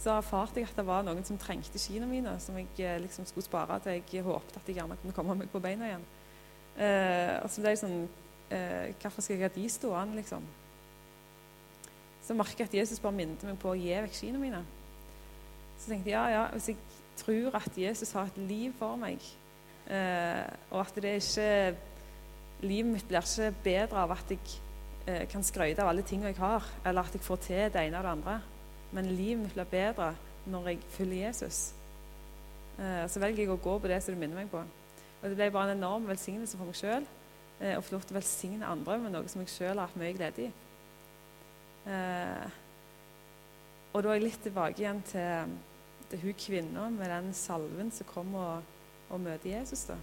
så 0.00 0.14
erfarte 0.16 0.60
jeg 0.60 0.70
at 0.70 0.78
det 0.78 0.86
var 0.88 1.04
noen 1.04 1.24
som 1.26 1.36
trengte 1.40 1.80
skiene 1.80 2.08
mine, 2.08 2.36
som 2.40 2.56
jeg 2.60 3.00
liksom 3.02 3.26
skulle 3.28 3.44
spare 3.44 3.80
til 3.84 3.98
jeg 3.98 4.24
håpet 4.24 4.56
at 4.56 4.68
jeg 4.68 4.78
gjerne 4.78 4.96
kunne 5.02 5.16
komme 5.16 5.36
meg 5.40 5.52
på 5.52 5.60
beina 5.60 5.88
igjen. 5.90 6.06
Eh, 6.76 7.34
og 7.40 7.50
så 7.50 7.62
ble 7.62 7.72
jeg 7.72 7.80
sånn 7.80 8.00
eh, 8.52 8.90
Hvorfor 9.00 9.24
skal 9.24 9.38
jeg 9.38 9.46
ha 9.46 9.52
de 9.54 9.68
stående, 9.72 10.18
liksom? 10.20 10.44
Så 12.26 12.34
merker 12.36 12.64
jeg 12.64 12.68
at 12.68 12.78
Jesus 12.82 13.00
bare 13.00 13.16
minnet 13.16 13.44
meg 13.46 13.58
på 13.62 13.70
å 13.72 13.78
gi 13.78 13.94
vekk 13.94 14.16
skiene 14.18 14.40
mine. 14.42 14.60
Så 15.78 15.90
tenkte 15.90 16.10
jeg 16.10 16.16
ja, 16.16 16.26
ja, 16.32 16.44
hvis 16.52 16.72
jeg 16.72 16.78
tror 17.16 17.56
at 17.60 17.78
Jesus 17.78 18.12
har 18.16 18.28
et 18.28 18.40
liv 18.48 18.74
for 18.78 18.98
meg, 19.00 19.22
eh, 19.88 20.42
og 20.70 20.82
at 20.84 21.02
det 21.02 21.18
ikke 21.20 21.50
Livet 22.64 22.88
mitt 22.88 23.04
blir 23.04 23.20
ikke 23.20 23.50
bedre 23.64 23.98
av 24.00 24.14
at 24.14 24.30
jeg 24.32 24.38
eh, 25.04 25.26
kan 25.28 25.42
skryte 25.44 25.82
av 25.84 25.90
alle 25.90 26.04
tingene 26.08 26.30
jeg 26.30 26.38
har, 26.40 26.64
eller 26.88 27.04
at 27.04 27.12
jeg 27.12 27.20
får 27.20 27.42
til 27.44 27.66
det 27.74 27.82
ene 27.82 27.98
og 27.98 28.06
det 28.06 28.12
andre, 28.14 28.36
men 28.96 29.10
livet 29.12 29.42
mitt 29.42 29.52
blir 29.52 29.68
bedre 29.68 30.14
når 30.48 30.70
jeg 30.70 30.78
følger 30.94 31.26
Jesus. 31.26 31.58
Eh, 32.80 33.04
så 33.12 33.20
velger 33.20 33.44
jeg 33.44 33.52
å 33.52 33.60
gå 33.60 33.76
på 33.78 33.90
det 33.92 34.00
som 34.02 34.16
du 34.16 34.20
minner 34.22 34.40
meg 34.40 34.48
på. 34.48 34.62
Og 35.22 35.30
det 35.30 35.36
ble 35.38 35.50
bare 35.54 35.72
en 35.72 35.78
enorm 35.78 36.06
velsignelse 36.10 36.58
for 36.58 36.68
meg 36.68 36.78
sjøl 36.78 37.06
eh, 37.60 37.74
å 37.76 37.82
få 37.82 37.96
lov 37.96 38.06
til 38.06 38.14
å 38.14 38.20
velsigne 38.20 38.68
andre 38.68 38.98
med 39.02 39.14
noe 39.14 39.32
som 39.32 39.42
jeg 39.42 39.54
sjøl 39.54 39.74
har 39.74 39.88
hatt 39.88 40.00
mye 40.00 40.14
glede 40.16 40.46
i. 40.46 40.50
Eh, 41.86 42.62
og 43.94 44.02
da 44.02 44.10
er 44.10 44.18
jeg 44.18 44.26
litt 44.26 44.42
tilbake 44.44 44.82
igjen 44.82 45.00
til, 45.08 45.56
til 46.10 46.24
hun 46.26 46.36
kvinna 46.40 46.90
med 46.92 47.10
den 47.10 47.32
salven 47.36 47.92
som 47.94 48.08
kom 48.10 48.34
og, 48.36 48.76
og 49.08 49.22
møter 49.22 49.54
Jesus. 49.54 49.86
da. 49.88 49.96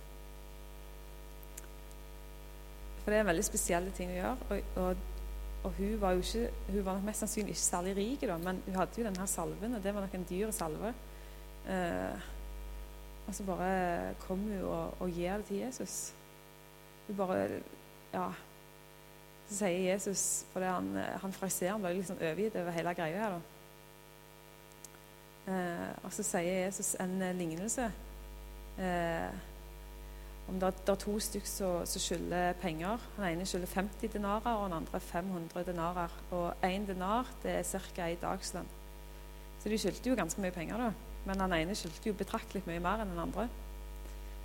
For 3.03 3.11
det 3.11 3.19
er 3.19 3.25
en 3.25 3.29
veldig 3.33 3.45
spesielle 3.45 3.91
ting 3.95 4.13
å 4.13 4.17
gjøre. 4.17 4.47
Og, 4.49 4.77
og, 4.81 5.09
og, 5.63 5.71
hun 5.77 5.97
var 6.01 6.17
ikke, 6.17 6.47
hun 6.71 6.85
var 6.85 6.97
nok 6.97 7.09
mest 7.09 7.25
sannsynlig 7.25 7.55
ikke 7.55 7.65
særlig 7.65 7.95
rik, 7.99 8.23
men 8.31 8.61
hun 8.65 8.79
hadde 8.79 8.99
jo 8.99 9.07
denne 9.07 9.27
salven, 9.27 9.75
og 9.75 9.83
det 9.83 9.93
var 9.93 10.07
nok 10.07 10.15
en 10.17 10.29
dyr 10.29 10.53
salve. 10.55 10.93
Eh, 11.67 12.31
og 13.27 13.35
så 13.35 13.43
bare 13.47 14.13
kommer 14.25 14.57
hun 14.57 14.65
og, 14.67 14.93
og 14.99 15.09
gir 15.09 15.37
det 15.37 15.45
til 15.45 15.57
Jesus. 15.57 16.13
Hun 17.07 17.17
bare 17.17 17.61
Ja. 18.13 18.27
Så 19.47 19.55
sier 19.55 19.91
Jesus 19.91 20.45
For 20.53 20.63
han, 20.63 20.95
han 20.95 21.33
fraiseeren 21.33 21.81
ble 21.81 21.93
liksom 21.97 22.17
overgitt 22.21 22.55
over 22.55 22.71
hele 22.71 22.93
greia 22.93 23.23
her. 23.23 23.29
da. 23.29 23.39
Eh, 25.53 25.89
og 26.03 26.13
så 26.13 26.23
sier 26.23 26.65
Jesus 26.65 26.95
en 26.99 27.17
lignelse. 27.37 27.91
Eh, 28.79 29.33
om 30.47 30.59
det, 30.59 30.73
det, 30.85 30.89
er 30.89 30.99
to 30.99 31.19
stykker 31.19 31.47
som 31.47 31.99
skylder 31.99 32.53
penger. 32.61 32.99
Den 33.17 33.25
ene 33.29 33.45
skylder 33.45 33.67
50 33.67 34.13
denarer, 34.13 34.51
og 34.51 34.69
den 34.69 34.77
andre 34.77 34.99
500 34.99 35.65
denarer. 35.71 36.11
Og 36.31 36.53
én 36.63 36.87
denar 36.87 37.29
det 37.43 37.51
er 37.51 37.63
ca. 37.63 38.07
ei 38.07 38.17
dagslønn. 38.21 38.67
Så 39.59 39.69
de 39.69 39.77
skyldte 39.77 40.09
jo 40.09 40.15
ganske 40.15 40.41
mye 40.41 40.51
penger, 40.51 40.77
da. 40.77 41.12
Men 41.27 41.39
han 41.39 41.55
ene 41.55 41.75
skyldte 41.77 42.09
jo 42.09 42.17
betraktelig 42.19 42.63
mye 42.67 42.81
mer 42.83 43.03
enn 43.03 43.13
den 43.13 43.23
andre. 43.23 43.47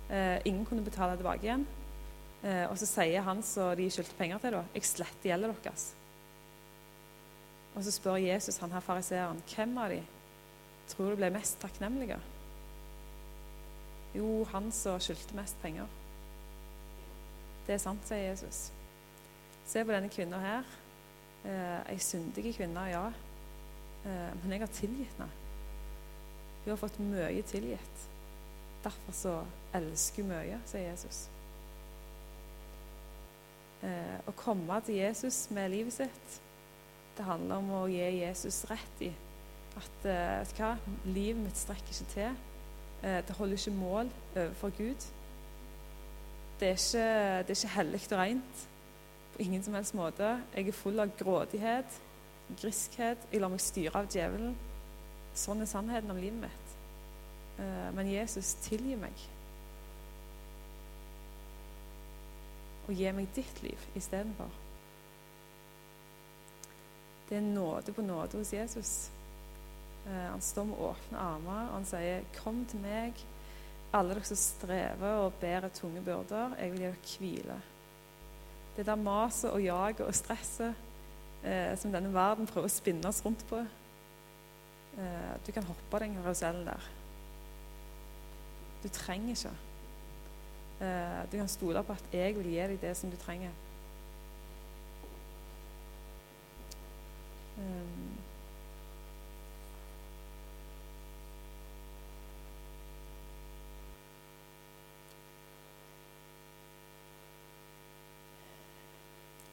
Eh, 0.09 0.39
ingen 0.47 0.65
kunne 0.65 0.85
betale 0.85 1.17
tilbake 1.19 1.45
igjen. 1.45 1.65
Eh, 2.43 2.65
og 2.69 2.77
så 2.79 2.87
sier 2.87 3.25
han 3.25 3.43
som 3.43 3.75
de 3.75 3.89
skyldte 3.91 4.15
penger 4.17 4.39
til, 4.39 4.51
da, 4.55 4.63
'Jeg 4.73 4.83
sletter 4.83 5.29
gjelden 5.29 5.55
deres'. 5.63 5.93
Og 7.75 7.83
så 7.83 7.91
spør 7.91 8.15
Jesus 8.15 8.57
han 8.57 8.71
her 8.71 8.79
fariseeren, 8.79 9.43
'Hvem 9.47 9.77
av 9.77 9.89
de 9.89 10.03
tror 10.87 11.09
du 11.09 11.15
ble 11.15 11.29
mest 11.29 11.59
takknemlige?' 11.59 12.19
Jo, 14.15 14.43
han 14.43 14.71
som 14.71 14.99
skyldte 14.99 15.35
mest 15.35 15.61
penger. 15.61 15.85
Det 17.67 17.73
er 17.73 17.77
sant, 17.77 18.07
sier 18.07 18.31
Jesus. 18.31 18.71
Se 19.65 19.83
på 19.85 19.93
denne 19.93 20.09
kvinna 20.09 20.39
her. 20.41 20.63
Eh, 21.45 21.91
ei 21.93 21.99
syndig 22.01 22.55
kvinne, 22.55 22.87
ja. 22.89 23.05
Eh, 24.05 24.31
men 24.41 24.51
jeg 24.51 24.59
har 24.59 24.73
tilgitt 24.73 25.13
henne. 25.19 25.38
Hun 26.69 26.75
har 26.75 26.81
fått 26.83 26.99
mye 27.01 27.41
tilgitt. 27.49 28.01
Derfor 28.83 29.13
så 29.17 29.31
elsker 29.73 30.21
hun 30.21 30.29
mye, 30.29 30.59
sier 30.69 30.83
Jesus. 30.85 31.23
Eh, 33.81 34.19
å 34.29 34.33
komme 34.37 34.77
til 34.85 34.99
Jesus 34.99 35.47
med 35.49 35.71
livet 35.73 35.95
sitt, 35.95 36.35
det 37.17 37.25
handler 37.25 37.63
om 37.63 37.73
å 37.73 37.81
gi 37.89 38.05
Jesus 38.19 38.61
rett 38.69 39.01
i 39.01 39.09
at 39.81 40.05
eh, 40.05 40.35
vet 40.43 40.53
du 40.53 40.61
hva, 40.61 40.69
livet 41.09 41.41
mitt 41.41 41.57
strekker 41.57 41.95
ikke 41.95 42.13
til. 42.13 42.37
Eh, 43.01 43.17
det 43.25 43.39
holder 43.41 43.57
ikke 43.57 43.75
mål 43.81 44.13
overfor 44.35 44.77
Gud. 44.77 45.09
Det 46.61 46.69
er 46.69 46.77
ikke, 46.77 47.09
det 47.49 47.57
ikke 47.57 47.75
hellig 47.79 48.05
og 48.11 48.17
rent 48.21 48.65
på 49.33 49.45
ingen 49.49 49.65
som 49.65 49.73
helst 49.73 49.97
måte. 49.97 50.35
Jeg 50.53 50.69
er 50.69 50.81
full 50.85 51.01
av 51.01 51.17
grådighet, 51.17 52.01
griskhet. 52.61 53.29
Jeg 53.33 53.41
lar 53.41 53.57
meg 53.57 53.65
styre 53.65 54.03
av 54.05 54.13
djevelen. 54.13 54.53
Sånn 55.39 55.63
er 55.63 55.69
sannheten 55.71 56.11
om 56.11 56.19
livet 56.19 56.41
mitt. 56.43 56.73
Eh, 57.59 57.89
men 57.95 58.11
Jesus, 58.11 58.55
tilgi 58.65 58.97
meg. 58.99 59.27
Og 62.89 62.97
gi 62.97 63.11
meg 63.15 63.29
ditt 63.35 63.61
liv 63.63 63.87
istedenfor. 63.99 64.51
Det 67.29 67.37
er 67.37 67.45
nåde 67.45 67.93
på 67.93 68.01
nåde 68.01 68.41
hos 68.41 68.53
Jesus. 68.53 68.93
Eh, 70.07 70.27
han 70.31 70.41
står 70.41 70.71
med 70.71 70.81
åpne 70.89 71.17
armer 71.21 71.67
og 71.67 71.73
han 71.73 71.85
sier, 71.85 72.23
'Kom 72.33 72.65
til 72.65 72.79
meg, 72.79 73.13
alle 73.93 74.13
dere 74.13 74.23
som 74.23 74.37
strever 74.37 75.13
og 75.25 75.33
bærer 75.33 75.69
tunge 75.69 76.01
byrder. 76.01 76.55
Jeg 76.59 76.71
vil 76.71 76.79
gi 76.79 76.85
dere 76.85 76.95
hvile.' 77.19 77.61
Det 78.77 78.85
der 78.85 78.95
maset 78.95 79.51
og 79.51 79.63
jaget 79.63 80.01
og 80.07 80.15
stresset 80.15 80.73
eh, 81.43 81.77
som 81.77 81.91
denne 81.91 82.13
verden 82.13 82.47
prøver 82.47 82.67
å 82.67 82.71
spinne 82.71 83.07
oss 83.07 83.25
rundt 83.25 83.45
på. 83.49 83.65
Eh, 84.99 85.45
du 85.47 85.51
kan 85.51 85.63
hoppe 85.63 85.99
den 85.99 86.15
karusellen 86.15 86.67
der. 86.67 86.89
Du 88.83 88.89
trenger 88.89 89.29
ikke. 89.29 89.49
Eh, 90.81 91.31
du 91.31 91.37
kan 91.37 91.47
stole 91.47 91.83
på 91.83 91.91
at 91.93 92.03
jeg 92.13 92.35
vil 92.35 92.51
gi 92.51 92.55
deg 92.55 92.81
det 92.81 92.97
som 92.97 93.11
du 93.11 93.17
trenger. 93.17 93.51
Um, 97.59 98.17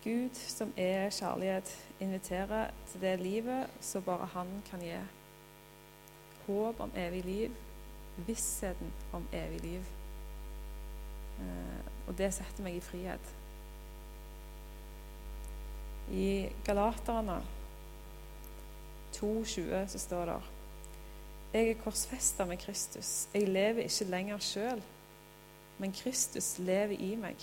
Gud, 0.05 0.35
som 0.35 0.73
er 0.77 1.11
kjærlighet, 1.11 1.71
inviterer 2.01 2.71
til 2.87 3.01
det 3.01 3.21
livet 3.21 3.71
som 3.81 4.03
bare 4.03 4.27
Han 4.27 4.63
kan 4.71 4.81
gi. 4.81 4.99
Håp 6.47 6.81
om 6.81 6.93
evig 6.97 7.25
liv, 7.25 7.55
vissheten 8.27 8.93
om 9.13 9.27
evig 9.35 9.61
liv. 9.65 9.89
Eh, 11.41 11.89
og 12.07 12.15
det 12.19 12.31
setter 12.35 12.65
meg 12.65 12.79
i 12.79 12.85
frihet. 12.85 13.33
I 16.15 16.49
Galaterne 16.65 17.41
2,20 19.17 19.89
så 19.91 19.99
står 19.99 20.31
det 20.31 20.37
Jeg 21.53 21.71
er 21.71 21.83
korsfesta 21.83 22.45
med 22.45 22.61
Kristus. 22.63 23.29
Jeg 23.35 23.49
lever 23.49 23.89
ikke 23.89 24.11
lenger 24.11 24.39
sjøl, 24.39 24.83
men 25.79 25.93
Kristus 25.93 26.59
lever 26.59 26.95
i 27.01 27.15
meg. 27.17 27.37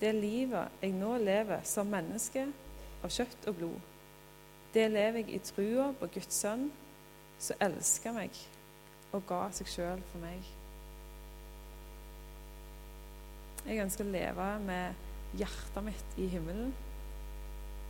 Det 0.00 0.12
livet 0.14 0.82
jeg 0.82 0.92
nå 0.92 1.16
lever 1.18 1.62
som 1.64 1.86
menneske 1.86 2.46
av 3.04 3.12
kjøtt 3.12 3.48
og 3.48 3.56
blod, 3.56 3.90
det 4.74 4.88
lever 4.90 5.22
jeg 5.22 5.36
i 5.36 5.38
trua 5.38 5.92
på 6.00 6.08
Guds 6.16 6.34
sønn, 6.34 6.66
som 7.38 7.60
elska 7.60 8.12
meg 8.14 8.36
og 9.14 9.22
ga 9.28 9.40
seg 9.54 9.70
sjøl 9.70 10.02
for 10.10 10.22
meg. 10.24 10.46
Jeg 13.64 13.80
ønsker 13.84 14.04
å 14.04 14.12
leve 14.12 14.48
med 14.66 15.38
hjertet 15.38 15.86
mitt 15.86 16.18
i 16.20 16.26
himmelen. 16.28 16.74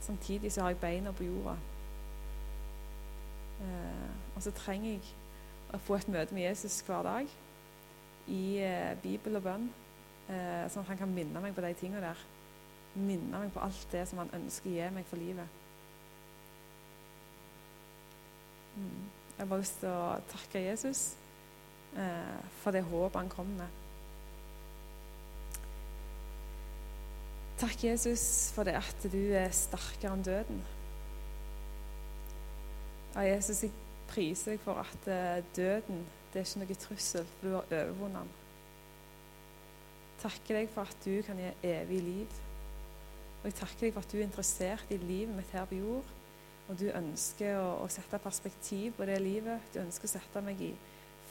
Samtidig 0.04 0.52
så 0.52 0.62
har 0.62 0.74
jeg 0.74 0.82
beina 0.82 1.12
på 1.16 1.26
jorda. 1.26 1.56
Eh, 3.64 4.12
og 4.36 4.42
så 4.44 4.52
trenger 4.54 4.92
jeg 4.92 5.14
å 5.74 5.80
få 5.82 5.98
et 5.98 6.12
møte 6.12 6.36
med 6.36 6.46
Jesus 6.46 6.80
hver 6.86 7.02
dag 7.06 7.32
i 8.30 8.44
eh, 8.62 8.94
Bibel 9.02 9.40
og 9.40 9.46
bønn. 9.48 9.66
Eh, 10.28 10.64
sånn 10.72 10.84
at 10.84 10.92
han 10.92 11.00
kan 11.00 11.12
minne 11.12 11.42
meg 11.42 11.56
på 11.56 11.64
de 11.64 11.74
tingene 11.80 12.04
der. 12.04 12.22
Minne 12.94 13.42
meg 13.42 13.52
på 13.54 13.64
alt 13.64 13.88
det 13.92 14.06
som 14.08 14.22
han 14.22 14.32
ønsker 14.36 14.70
å 14.70 14.76
gi 14.76 14.94
meg 14.94 15.08
for 15.10 15.20
livet. 15.20 15.60
Mm. 18.74 19.23
Jeg 19.34 19.42
har 19.42 19.50
bare 19.50 19.64
lyst 19.64 19.80
til 19.82 19.90
å 19.90 20.18
takke 20.30 20.62
Jesus 20.62 21.00
eh, 21.98 22.36
for 22.62 22.74
det 22.74 22.84
håpet 22.86 23.18
han 23.18 23.32
kom 23.32 23.50
med. 23.58 23.80
Takk, 27.58 27.84
Jesus, 27.86 28.26
for 28.54 28.66
det 28.66 28.76
at 28.78 29.08
du 29.10 29.20
er 29.34 29.50
sterkere 29.54 30.14
enn 30.14 30.24
døden. 30.26 30.62
Ja, 33.14 33.26
Jesus, 33.28 33.62
jeg 33.66 33.74
priser 34.10 34.54
deg 34.54 34.64
for 34.64 34.82
at 34.82 35.10
eh, 35.10 35.42
døden 35.56 36.06
det 36.32 36.42
er 36.42 36.48
ikke 36.48 36.64
noe 36.64 36.80
trussel, 36.82 37.28
for 37.36 37.46
du 37.46 37.54
har 37.54 37.68
overvunnet 37.84 38.24
den 38.24 38.40
takker 40.24 40.60
deg 40.60 40.72
for 40.72 40.88
at 40.88 41.04
du 41.04 41.20
kan 41.26 41.40
gi 41.40 41.52
evig 41.68 42.00
liv. 42.04 42.42
Og 43.42 43.48
jeg 43.50 43.56
takker 43.58 43.86
deg 43.86 43.94
for 43.94 44.04
at 44.04 44.12
du 44.12 44.18
er 44.18 44.26
interessert 44.26 44.94
i 44.94 45.00
livet 45.00 45.34
mitt 45.36 45.52
her 45.52 45.66
på 45.68 45.80
jord. 45.80 46.12
Og 46.68 46.78
du 46.80 46.86
ønsker 46.96 47.58
å, 47.60 47.84
å 47.84 47.88
sette 47.92 48.20
perspektiv 48.22 48.94
på 48.96 49.06
det 49.08 49.18
livet. 49.20 49.66
Du 49.74 49.82
ønsker 49.82 50.08
å 50.08 50.14
sette 50.14 50.42
meg 50.44 50.62
i 50.64 50.72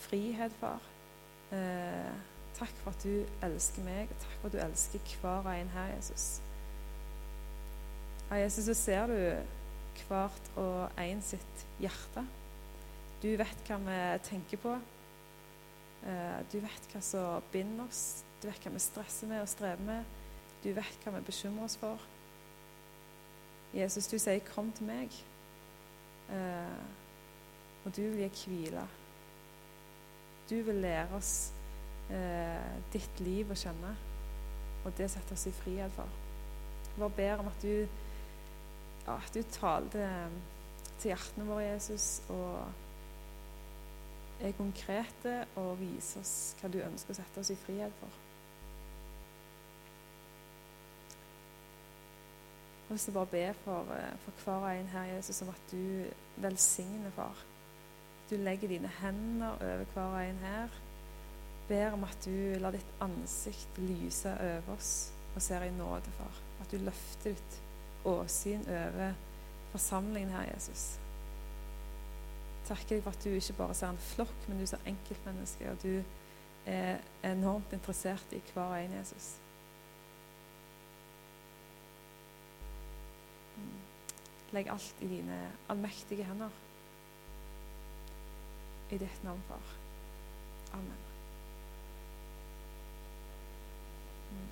frihet, 0.04 0.54
far. 0.60 0.84
Eh, 1.54 2.14
takk 2.58 2.74
for 2.84 2.94
at 2.94 3.06
du 3.06 3.46
elsker 3.46 3.86
meg, 3.86 4.14
og 4.14 4.22
takk 4.22 4.38
for 4.42 4.52
at 4.52 4.56
du 4.56 4.62
elsker 4.68 5.18
hver 5.22 5.42
og 5.42 5.52
en 5.56 5.74
her, 5.74 5.92
Jesus. 5.96 6.28
Ja, 8.30 8.40
Jesus, 8.44 8.70
så 8.70 8.78
ser 8.78 9.12
du 9.12 9.20
hvert 10.08 10.50
og 10.58 11.02
en 11.02 11.22
sitt 11.26 11.66
hjerte. 11.82 12.26
Du 13.24 13.30
vet 13.40 13.68
hva 13.68 13.78
vi 13.82 14.00
tenker 14.28 14.62
på. 14.62 14.74
Eh, 16.04 16.40
du 16.52 16.58
vet 16.64 16.90
hva 16.92 17.02
som 17.04 17.46
binder 17.54 17.86
oss. 17.88 18.24
Du 18.42 18.50
vet 18.50 18.66
hva 18.66 18.74
vi 18.74 18.82
stresser 18.84 19.30
med 19.30 19.44
og 19.44 19.52
strever 19.52 19.86
med. 19.88 20.18
Du 20.64 20.74
vet 20.76 21.06
hva 21.06 21.16
vi 21.18 21.26
bekymrer 21.30 21.68
oss 21.68 21.78
for. 21.80 22.02
Jesus, 23.74 24.08
du 24.08 24.20
sier 24.20 24.40
'kom 24.40 24.72
til 24.72 24.86
meg', 24.86 25.24
eh, 26.30 26.84
og 27.86 27.96
du 27.96 28.02
vil 28.02 28.30
gi 28.30 28.50
hvile. 28.50 28.88
Du 30.50 30.56
vil 30.56 30.76
lære 30.76 31.16
oss 31.16 31.54
eh, 32.10 32.80
ditt 32.94 33.20
liv 33.20 33.52
å 33.52 33.56
kjenne, 33.56 33.96
og 34.86 34.98
det 34.98 35.12
setter 35.12 35.34
oss 35.34 35.48
i 35.48 35.52
frihet 35.52 35.92
for. 35.92 36.10
Jeg 36.86 37.00
bare 37.00 37.10
ber 37.10 37.38
om 37.38 37.48
at 37.48 37.62
du, 37.62 37.88
ja, 39.08 39.20
du 39.34 39.42
taler 39.42 40.30
til 41.00 41.10
hjertene 41.10 41.46
våre, 41.46 41.64
Jesus, 41.64 42.22
og 42.30 42.66
er 44.42 44.52
konkrete 44.58 45.46
og 45.56 45.80
viser 45.80 46.20
oss 46.20 46.56
hva 46.60 46.70
du 46.72 46.80
ønsker 46.84 47.14
å 47.14 47.16
sette 47.16 47.40
oss 47.40 47.52
i 47.54 47.60
frihet 47.66 47.94
for. 48.00 48.22
Har 52.94 53.00
lyst 53.00 53.14
bare 53.14 53.26
be 53.32 53.54
for, 53.64 53.90
eh, 53.96 54.14
for 54.22 54.44
hver 54.44 54.68
og 54.68 54.80
en 54.80 54.88
her, 54.88 55.04
Jesus, 55.16 55.42
om 55.42 55.50
at 55.50 55.72
du 55.72 56.06
velsigner, 56.38 57.12
far. 57.16 57.38
Du 58.30 58.36
legger 58.36 58.68
dine 58.68 58.92
hender 59.02 59.50
over 59.50 59.86
hver 59.94 60.04
og 60.04 60.30
en 60.30 60.38
her. 60.38 60.70
Ber 61.68 61.92
om 61.92 62.04
at 62.04 62.18
du 62.26 62.60
lar 62.60 62.72
ditt 62.72 62.96
ansikt 63.02 63.78
lyse 63.78 64.30
over 64.30 64.76
oss 64.76 65.12
og 65.36 65.42
ser 65.42 65.64
i 65.64 65.72
nåde, 65.72 66.14
far. 66.18 66.42
At 66.62 66.72
du 66.72 66.78
løfter 66.78 67.34
ditt 67.34 67.62
åsyn 68.06 68.68
over 68.70 69.14
forsamlingen 69.72 70.32
her, 70.32 70.54
Jesus. 70.54 71.00
Takker 72.68 72.96
deg 72.96 73.04
for 73.04 73.12
at 73.12 73.24
du 73.24 73.30
ikke 73.30 73.58
bare 73.58 73.74
ser 73.74 73.90
en 73.90 74.04
flokk, 74.14 74.48
men 74.48 74.60
du 74.60 74.68
ser 74.70 74.86
enkeltmennesker, 74.86 75.72
og 75.72 75.82
du 75.84 76.04
er 76.66 77.02
enormt 77.24 77.74
interessert 77.74 78.32
i 78.32 78.42
hver 78.54 78.70
og 78.70 78.84
en, 78.84 79.00
Jesus. 79.00 79.34
Legg 84.54 84.70
alt 84.70 85.02
i 85.02 85.10
dine 85.10 85.40
allmektige 85.72 86.26
hender. 86.28 86.54
I 88.94 89.00
ditt 89.02 89.24
navn, 89.26 89.42
far. 89.48 89.74
Amen. 90.74 91.02
Mm. 94.32 94.48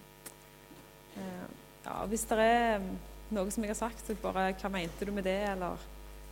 Eh, 1.21 1.47
ja, 1.85 2.05
hvis 2.05 2.25
det 2.29 2.37
er 2.45 2.85
noe 3.31 3.53
som 3.53 3.63
jeg 3.65 3.73
har 3.73 3.79
sagt, 3.79 4.05
så 4.05 4.17
bare 4.21 4.51
Hva 4.57 4.71
mente 4.73 5.05
du 5.05 5.13
med 5.13 5.25
det? 5.29 5.39
Eller 5.53 5.77